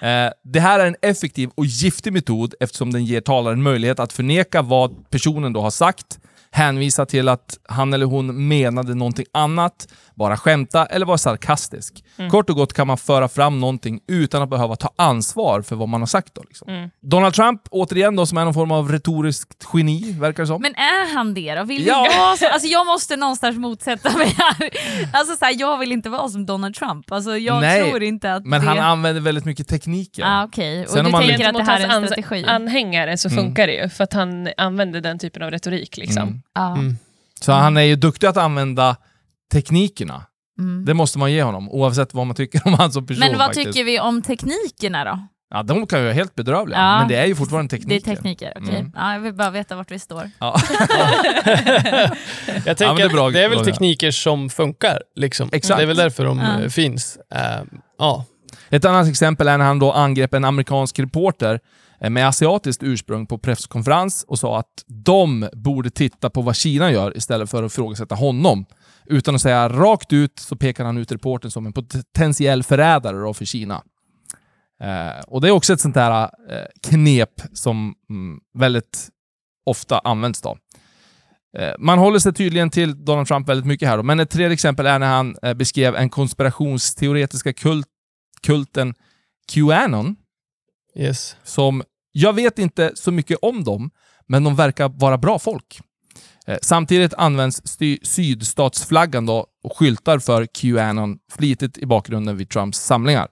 Eh, 0.00 0.30
det 0.44 0.60
här 0.60 0.80
är 0.80 0.86
en 0.86 0.96
effektiv 1.02 1.50
och 1.54 1.66
giftig 1.66 2.12
metod 2.12 2.54
eftersom 2.60 2.92
den 2.92 3.04
ger 3.04 3.20
talaren 3.20 3.62
möjlighet 3.62 4.00
att 4.00 4.12
förneka 4.12 4.62
vad 4.62 5.10
personen 5.10 5.52
då 5.52 5.60
har 5.60 5.70
sagt, 5.70 6.18
hänvisa 6.50 7.06
till 7.06 7.28
att 7.28 7.58
han 7.68 7.92
eller 7.92 8.06
hon 8.06 8.48
menade 8.48 8.94
någonting 8.94 9.26
annat, 9.32 9.88
bara 10.14 10.36
skämta 10.36 10.86
eller 10.86 11.06
vara 11.06 11.18
sarkastisk. 11.18 12.04
Mm. 12.18 12.30
Kort 12.30 12.50
och 12.50 12.56
gott 12.56 12.72
kan 12.72 12.86
man 12.86 12.98
föra 12.98 13.28
fram 13.28 13.60
någonting 13.60 14.00
utan 14.08 14.42
att 14.42 14.50
behöva 14.50 14.76
ta 14.76 14.90
ansvar 14.96 15.62
för 15.62 15.76
vad 15.76 15.88
man 15.88 16.00
har 16.02 16.06
sagt. 16.06 16.34
Då, 16.34 16.42
liksom. 16.48 16.68
Mm. 16.68 16.90
Donald 17.02 17.34
Trump, 17.34 17.62
återigen 17.70 18.16
då, 18.16 18.26
som 18.26 18.38
är 18.38 18.44
någon 18.44 18.54
form 18.54 18.70
av 18.72 18.92
retoriskt 18.92 19.66
geni, 19.74 20.12
verkar 20.20 20.42
det 20.42 20.46
som. 20.46 20.62
Men 20.62 20.74
är 20.74 21.14
han 21.14 21.34
det 21.34 21.54
då? 21.54 21.64
Vill 21.64 21.86
Ja. 21.86 22.06
vi 22.12 22.18
vara 22.18 22.36
så, 22.36 22.48
alltså 22.48 22.68
jag 22.68 22.86
måste 22.86 23.16
någonstans 23.16 23.58
motsätta 23.58 24.16
mig 24.18 24.34
här. 24.38 24.70
Alltså 25.12 25.36
så 25.36 25.44
här, 25.44 25.54
jag 25.60 25.78
vill 25.78 25.92
inte 25.92 26.08
vara 26.10 26.28
som 26.28 26.46
Donald 26.46 26.74
Trump. 26.74 27.12
Alltså 27.12 27.36
jag 27.38 27.60
Nej, 27.60 27.90
tror 27.90 28.02
inte 28.02 28.34
att 28.34 28.44
Men 28.44 28.60
det... 28.60 28.66
han 28.66 28.78
använder 28.78 29.20
väldigt 29.22 29.44
mycket 29.44 29.68
tekniker. 29.68 30.22
Ah, 30.26 30.44
Okej, 30.44 30.82
och 30.84 30.88
Sen 30.90 31.04
du 31.04 31.10
tänker 31.10 31.48
att 31.48 31.54
det 31.54 31.62
här 31.62 31.80
är 31.80 31.88
en 31.88 32.06
strategi? 32.06 32.44
anhängare 32.46 33.16
så 33.18 33.28
Mm. 33.28 33.44
funkar 33.44 33.66
det 33.66 33.74
ju, 33.74 33.88
för 33.88 34.04
att 34.04 34.12
han 34.12 34.48
använder 34.56 35.00
den 35.00 35.18
typen 35.18 35.42
av 35.42 35.50
retorik. 35.50 35.96
Liksom. 35.96 36.22
Mm. 36.22 36.37
Ja. 36.54 36.72
Mm. 36.76 36.96
Så 37.40 37.52
han 37.52 37.76
är 37.76 37.82
ju 37.82 37.96
duktig 37.96 38.26
att 38.26 38.36
använda 38.36 38.96
teknikerna. 39.52 40.22
Mm. 40.58 40.84
Det 40.84 40.94
måste 40.94 41.18
man 41.18 41.32
ge 41.32 41.42
honom, 41.42 41.70
oavsett 41.70 42.14
vad 42.14 42.26
man 42.26 42.36
tycker 42.36 42.66
om 42.66 42.74
han 42.74 42.92
som 42.92 43.06
person. 43.06 43.20
Men 43.20 43.38
vad 43.38 43.46
faktiskt. 43.46 43.66
tycker 43.66 43.84
vi 43.84 44.00
om 44.00 44.22
teknikerna 44.22 45.04
då? 45.04 45.18
Ja, 45.50 45.62
de 45.62 45.86
kan 45.86 45.98
ju 45.98 46.04
vara 46.04 46.14
helt 46.14 46.34
bedrövliga, 46.34 46.78
Ja. 46.78 46.98
men 46.98 47.08
det 47.08 47.16
är 47.16 47.26
ju 47.26 47.34
fortfarande 47.36 47.76
Det 47.76 47.78
tekniker. 47.78 48.10
är 48.12 48.14
tekniker, 48.16 48.52
okej. 48.56 48.76
Mm. 48.78 48.92
Ja, 48.96 49.12
jag 49.12 49.20
vill 49.20 49.34
bara 49.34 49.50
veta 49.50 49.76
vart 49.76 49.90
vi 49.90 49.98
står. 49.98 50.30
Ja. 50.38 50.60
Jag 52.64 52.76
tänker 52.76 53.08
det 53.08 53.20
är 53.22 53.30
det 53.32 53.44
är 53.44 53.48
väl 53.48 53.64
tekniker 53.64 54.10
som 54.10 54.50
funkar. 54.50 55.02
Liksom. 55.16 55.48
Exakt. 55.52 55.78
Det 55.78 55.82
är 55.82 55.86
väl 55.86 55.96
därför 55.96 56.24
de 56.24 56.38
Ja. 56.38 56.62
eh, 56.62 56.68
finns. 56.68 57.18
Eh, 57.34 57.62
ja. 57.98 58.24
Ett 58.70 58.84
annat 58.84 59.08
exempel 59.08 59.48
är 59.48 59.58
när 59.58 59.64
han 59.64 59.78
då 59.78 59.92
angrep 59.92 60.34
en 60.34 60.44
amerikansk 60.44 60.98
reporter 60.98 61.60
Eh, 62.00 62.10
med 62.10 62.28
asiatiskt 62.28 62.82
ursprung 62.82 63.26
på 63.26 63.38
presskonferens 63.38 64.24
och 64.28 64.38
sa 64.38 64.58
att 64.58 64.84
de 64.86 65.48
borde 65.52 65.90
titta 65.90 66.30
på 66.30 66.42
vad 66.42 66.56
Kina 66.56 66.92
gör 66.92 67.16
istället 67.16 67.50
för 67.50 67.62
att 67.62 67.72
ifrågasätta 67.72 68.14
honom. 68.14 68.66
Utan 69.06 69.34
att 69.34 69.40
säga 69.40 69.68
rakt 69.68 70.12
ut 70.12 70.38
så 70.38 70.56
pekar 70.56 70.84
han 70.84 70.98
ut 70.98 71.12
reportern 71.12 71.50
som 71.50 71.66
en 71.66 71.72
potentiell 71.72 72.62
förrädare 72.62 73.16
då 73.18 73.34
för 73.34 73.44
Kina. 73.44 73.82
Eh, 74.82 75.24
och 75.26 75.40
det 75.40 75.48
är 75.48 75.52
också 75.52 75.72
ett 75.72 75.80
sånt 75.80 75.94
där 75.94 76.22
eh, 76.22 76.66
knep 76.82 77.40
som 77.52 77.94
mm, 78.10 78.40
väldigt 78.58 79.08
ofta 79.66 79.98
används 79.98 80.40
då. 80.42 80.58
Eh, 81.58 81.72
Man 81.78 81.98
håller 81.98 82.18
sig 82.18 82.34
tydligen 82.34 82.70
till 82.70 83.04
Donald 83.04 83.28
Trump 83.28 83.48
väldigt 83.48 83.66
mycket 83.66 83.88
här 83.88 83.96
då, 83.96 84.02
men 84.02 84.20
ett 84.20 84.30
tredje 84.30 84.52
exempel 84.52 84.86
är 84.86 84.98
när 84.98 85.06
han 85.06 85.36
eh, 85.42 85.54
beskrev 85.54 85.96
en 85.96 86.10
konspirationsteoretiska 86.10 87.52
kult, 87.52 87.86
kulten 88.42 88.94
Qanon 89.52 90.16
Yes. 90.98 91.36
som, 91.44 91.82
jag 92.12 92.32
vet 92.32 92.58
inte 92.58 92.92
så 92.94 93.12
mycket 93.12 93.38
om 93.42 93.64
dem, 93.64 93.90
men 94.26 94.44
de 94.44 94.56
verkar 94.56 94.88
vara 94.88 95.18
bra 95.18 95.38
folk. 95.38 95.80
Eh, 96.46 96.56
Samtidigt 96.62 97.14
används 97.14 97.62
sydstatsflaggan 98.02 99.26
då 99.26 99.46
och 99.64 99.76
skyltar 99.76 100.18
för 100.18 100.46
Qanon 100.46 101.18
flitigt 101.32 101.78
i 101.78 101.86
bakgrunden 101.86 102.36
vid 102.36 102.48
Trumps 102.50 102.78
samlingar. 102.78 103.28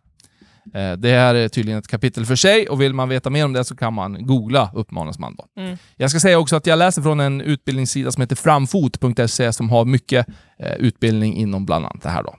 Eh, 0.75 0.93
Det 0.93 1.09
här 1.19 1.35
är 1.35 1.49
tydligen 1.49 1.79
ett 1.79 1.89
kapitel 1.89 2.27
för 2.27 2.37
sig 2.37 2.69
och 2.69 2.81
vill 2.81 2.95
man 2.95 3.09
veta 3.09 3.31
mer 3.31 3.45
om 3.45 3.53
det 3.53 3.65
så 3.65 3.77
kan 3.77 3.95
man 3.95 4.27
googla, 4.27 4.71
uppmanas 4.75 5.19
man 5.19 5.37
då. 5.37 5.63
Mm. 5.63 5.79
Jag 5.97 6.11
ska 6.11 6.21
säga 6.21 6.39
också 6.39 6.57
att 6.57 6.67
jag 6.67 6.79
läser 6.79 7.03
från 7.03 7.21
en 7.21 7.41
utbildningssida 7.41 8.13
som 8.13 8.21
heter 8.21 8.37
framfot.se 8.37 9.53
som 9.53 9.71
har 9.71 9.85
mycket 9.85 10.27
eh, 10.59 10.73
utbildning 10.73 11.37
inom 11.37 11.67
bland 11.67 11.85
annat 11.87 12.03
det 12.03 12.09
här 12.09 12.23
då. 12.23 12.35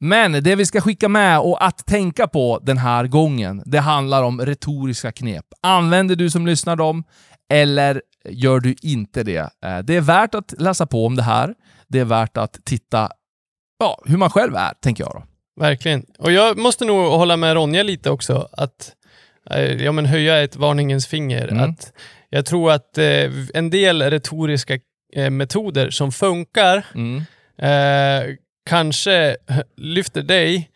Men 0.00 0.32
det 0.32 0.54
vi 0.56 0.66
ska 0.66 0.80
skicka 0.80 1.08
med 1.08 1.40
och 1.40 1.64
att 1.66 1.86
tänka 1.86 2.28
på 2.28 2.58
den 2.62 2.78
här 2.78 3.06
gången, 3.06 3.62
det 3.66 3.78
handlar 3.80 4.22
om 4.22 4.40
retoriska 4.40 5.12
knep. 5.12 5.44
Använder 5.62 6.16
du 6.16 6.30
som 6.30 6.46
lyssnar 6.46 6.76
dem 6.76 7.04
eller 7.52 8.02
gör 8.28 8.60
du 8.60 8.74
inte 8.82 9.22
det? 9.22 9.50
Eh, 9.64 9.78
Det 9.78 9.96
är 9.96 10.00
värt 10.00 10.34
att 10.34 10.54
läsa 10.58 10.86
på 10.86 11.06
om 11.06 11.16
det 11.16 11.22
här. 11.22 11.54
Det 11.88 11.98
är 11.98 12.04
värt 12.04 12.36
att 12.36 12.58
titta 12.64 13.08
ja, 13.78 13.98
hur 14.06 14.16
man 14.16 14.30
själv 14.30 14.56
är, 14.56 14.72
tänker 14.82 15.04
jag 15.04 15.12
då. 15.12 15.22
Verkligen. 15.60 16.04
Och 16.18 16.32
jag 16.32 16.58
måste 16.58 16.84
nog 16.84 17.10
hålla 17.10 17.36
med 17.36 17.54
Ronja 17.54 17.82
lite 17.82 18.10
också. 18.10 18.48
Att 18.52 18.92
eh, 19.50 19.82
ja, 19.84 19.92
men 19.92 20.06
höja 20.06 20.42
ett 20.42 20.56
varningens 20.56 21.06
finger. 21.06 21.48
Mm. 21.48 21.70
Att 21.70 21.92
jag 22.30 22.46
tror 22.46 22.72
att 22.72 22.98
eh, 22.98 23.30
en 23.54 23.70
del 23.70 24.02
retoriska 24.02 24.78
eh, 25.16 25.30
metoder 25.30 25.90
som 25.90 26.12
funkar 26.12 26.86
Mm. 26.94 27.16
eh, 27.58 28.34
kanske 28.66 29.36
lyfter 29.76 30.22
dig 30.22 30.70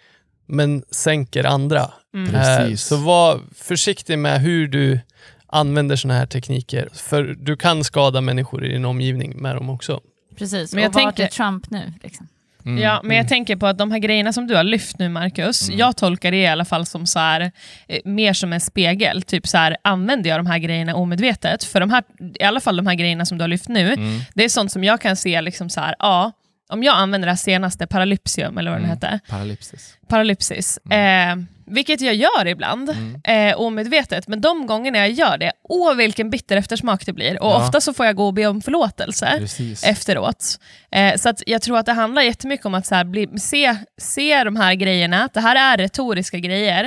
men 0.47 0.83
sänker 0.90 1.44
andra. 1.44 1.90
Mm. 2.14 2.35
Eh, 2.35 2.40
Precis. 2.40 2.83
så 2.83 2.97
var 2.97 3.40
försiktig 3.55 4.18
med 4.18 4.40
hur 4.40 4.68
du 4.68 5.01
använder 5.47 5.97
sådana 5.97 6.18
här 6.18 6.27
tekniker. 6.27 6.88
För 6.92 7.23
du 7.40 7.57
kan 7.57 7.85
skada 7.85 8.20
människor 8.20 8.64
i 8.64 8.68
din 8.68 8.85
omgivning 8.85 9.37
med 9.37 9.57
dem 9.57 9.70
också. 9.70 10.01
Precis, 10.38 10.75
Men 10.75 10.83
jag 10.83 10.88
och 10.88 10.94
vart 10.94 11.03
tänker- 11.16 11.25
är 11.25 11.29
Trump 11.29 11.70
nu? 11.70 11.92
Liksom? 12.03 12.29
Mm. 12.66 12.83
Ja, 12.83 13.01
men 13.05 13.16
jag 13.16 13.29
tänker 13.29 13.57
på 13.57 13.66
att 13.66 13.79
de 13.79 13.90
här 13.92 13.99
grejerna 13.99 14.33
som 14.33 14.47
du 14.47 14.55
har 14.57 14.64
lyft 14.64 14.99
nu, 14.99 15.09
Marcus, 15.09 15.68
Mm. 15.68 15.79
jag 15.79 15.97
tolkar 15.97 16.31
det 16.31 16.37
i 16.37 16.47
alla 16.47 16.64
fall 16.64 16.87
som 16.87 17.07
så 17.07 17.18
här, 17.18 17.53
eh, 17.88 17.99
mer 18.05 18.33
som 18.33 18.53
en 18.53 18.61
spegel. 18.61 19.23
Typ 19.23 19.47
så 19.49 19.57
här, 19.59 19.77
använder 19.85 20.31
jag 20.31 20.38
de 20.38 20.47
här 20.47 20.59
grejerna 20.59 20.94
omedvetet? 20.94 21.64
För 21.64 21.81
de 21.81 21.90
här, 21.90 22.05
i 22.40 22.44
alla 22.44 22.61
fall 22.61 22.77
de 22.77 22.87
här 22.87 22.94
grejerna 22.94 23.25
som 23.27 23.38
du 23.38 23.42
har 23.42 23.49
lyft 23.49 23.68
nu, 23.68 23.92
Mm. 23.92 24.20
det 24.35 24.44
är 24.44 24.49
sånt 24.49 24.73
som 24.73 24.85
jag 24.85 25.01
kan 25.01 25.16
se, 25.16 25.40
liksom 25.40 25.70
så 25.70 25.81
här, 25.81 25.94
ja, 25.99 26.33
om 26.68 26.83
jag 26.83 26.94
använder 26.96 27.27
det 27.27 27.33
här 27.33 27.37
senaste, 27.37 27.87
paralypsium, 27.87 28.59
eller 28.59 28.70
vad 28.70 28.81
den 28.81 28.85
Mm. 28.90 28.96
hette, 28.96 29.20
Paralypsis. 29.29 29.98
paralypsis, 30.09 30.79
Mm. 30.90 31.38
eh, 31.40 31.44
Vilket 31.66 32.00
jag 32.00 32.14
gör 32.14 32.46
ibland, 32.46 32.90
eh, 33.24 33.57
omedvetet. 33.61 34.29
Men 34.29 34.40
de 34.40 34.66
gångerna 34.66 34.98
jag 34.98 35.11
gör 35.11 35.38
det, 35.38 35.53
åh 35.62 35.94
vilken 35.94 36.31
bitter 36.31 36.57
eftersmak 36.57 37.07
det 37.07 37.12
blir. 37.12 37.42
Och 37.42 37.50
Ja. 37.50 37.57
ofta 37.66 37.81
så 37.81 37.94
får 37.94 38.07
jag 38.07 38.16
gå 38.16 38.27
och 38.27 38.35
be 38.35 38.46
om 38.46 38.61
förlåtelse 38.62 39.35
Precis. 39.38 39.85
efteråt. 39.85 40.59
Eh, 40.90 41.16
så 41.16 41.29
att 41.29 41.42
jag 41.46 41.62
tror 41.62 41.79
att 41.79 41.87
det 41.87 41.92
handlar 41.92 42.22
jättemycket 42.22 42.66
om 42.66 42.74
att 42.74 42.87
så 42.87 43.05
bli, 43.05 43.29
se, 43.38 43.77
se 43.98 44.44
de 44.44 44.57
här 44.57 44.74
grejerna, 44.74 45.24
att 45.24 45.35
det 45.35 45.40
här 45.40 45.57
är 45.57 45.77
retoriska 45.79 46.38
grejer. 46.38 46.85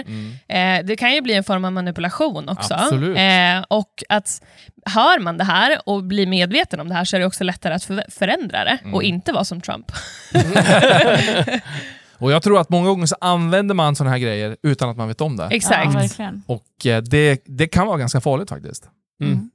Eh, 0.47 0.85
det 0.85 0.95
kan 0.95 1.13
ju 1.13 1.21
bli 1.21 1.33
en 1.33 1.43
form 1.43 1.65
av 1.65 1.71
manipulation 1.73 2.49
också. 2.49 2.73
Eh, 2.73 3.63
och 3.67 4.03
att 4.09 4.41
hör 4.85 5.19
man 5.19 5.37
det 5.37 5.43
här 5.43 5.77
och 5.89 6.03
blir 6.03 6.27
medveten 6.27 6.79
om 6.79 6.89
det 6.89 6.95
här 6.95 7.05
så 7.05 7.15
är 7.15 7.19
det 7.19 7.25
också 7.25 7.43
lättare 7.43 7.73
att 7.73 7.83
för, 7.83 8.03
förändra 8.09 8.63
det 8.63 8.77
och 8.93 9.03
inte 9.03 9.31
vara 9.31 9.43
som 9.43 9.61
Trump. 9.61 9.91
Och 12.17 12.31
jag 12.31 12.43
tror 12.43 12.59
att 12.59 12.69
många 12.69 12.89
gånger 12.89 13.05
så 13.05 13.15
använder 13.21 13.75
man 13.75 13.95
sådana 13.95 14.11
här 14.11 14.19
grejer 14.19 14.57
utan 14.63 14.89
att 14.89 14.97
man 14.97 15.07
vet 15.07 15.21
om 15.21 15.37
det. 15.37 15.47
Exakt. 15.51 15.93
Ja, 15.93 15.99
verkligen. 15.99 16.43
Och 16.47 16.85
eh, 16.85 17.01
det, 17.01 17.41
det 17.45 17.67
kan 17.67 17.87
vara 17.87 17.97
ganska 17.97 18.21
farligt 18.21 18.49
faktiskt. 18.49 18.89
Mm. 19.23 19.49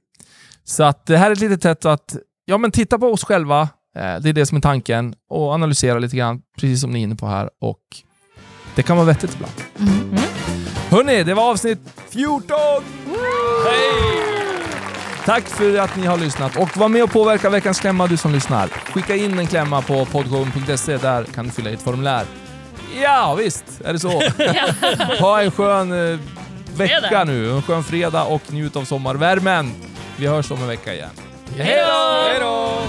Så 0.63 0.83
att 0.83 1.05
det 1.05 1.17
här 1.17 1.27
är 1.27 1.31
ett 1.31 1.39
litet 1.39 1.63
sätt 1.63 1.85
att 1.85 2.15
ja, 2.45 2.57
men 2.57 2.71
titta 2.71 2.99
på 2.99 3.07
oss 3.07 3.23
själva, 3.23 3.61
eh, 3.95 4.15
det 4.21 4.29
är 4.29 4.33
det 4.33 4.45
som 4.45 4.57
är 4.57 4.61
tanken, 4.61 5.15
och 5.29 5.53
analysera 5.53 5.99
lite 5.99 6.17
grann, 6.17 6.41
precis 6.57 6.81
som 6.81 6.91
ni 6.91 6.99
är 6.99 7.03
inne 7.03 7.15
på 7.15 7.27
här. 7.27 7.49
Och 7.61 7.79
det 8.75 8.83
kan 8.83 8.97
vara 8.97 9.07
vettigt 9.07 9.35
ibland. 9.35 9.53
Mm. 9.79 10.23
Hörni, 10.89 11.23
det 11.23 11.33
var 11.33 11.51
avsnitt 11.51 11.79
14! 12.09 12.57
Hej! 13.65 14.33
Tack 15.25 15.43
för 15.43 15.79
att 15.79 15.95
ni 15.95 16.05
har 16.05 16.17
lyssnat 16.17 16.57
och 16.57 16.77
var 16.77 16.89
med 16.89 17.03
och 17.03 17.11
påverka 17.11 17.49
veckans 17.49 17.79
klämma 17.79 18.07
du 18.07 18.17
som 18.17 18.31
lyssnar. 18.31 18.67
Skicka 18.67 19.15
in 19.15 19.39
en 19.39 19.47
klämma 19.47 19.81
på 19.81 20.05
podgång.se, 20.05 20.97
där 20.97 21.23
kan 21.23 21.45
du 21.45 21.51
fylla 21.51 21.69
i 21.69 21.73
ett 21.73 21.81
formulär. 21.81 22.25
Ja, 23.01 23.35
visst 23.35 23.63
är 23.85 23.93
det 23.93 23.99
så. 23.99 24.09
ha 25.19 25.41
en 25.41 25.51
skön 25.51 25.91
eh, 26.13 26.19
vecka 26.75 26.99
Fredag. 27.01 27.23
nu, 27.23 27.51
en 27.51 27.61
skön 27.61 27.83
fredag 27.83 28.23
och 28.23 28.53
njut 28.53 28.75
av 28.75 28.85
sommarvärmen. 28.85 29.71
Vi 30.17 30.27
hörs 30.27 30.51
om 30.51 30.61
en 30.61 30.67
vecka 30.67 30.93
igen. 30.93 31.09
Hej 31.57 31.83
då! 31.87 32.23
Hej 32.29 32.39
då! 32.39 32.81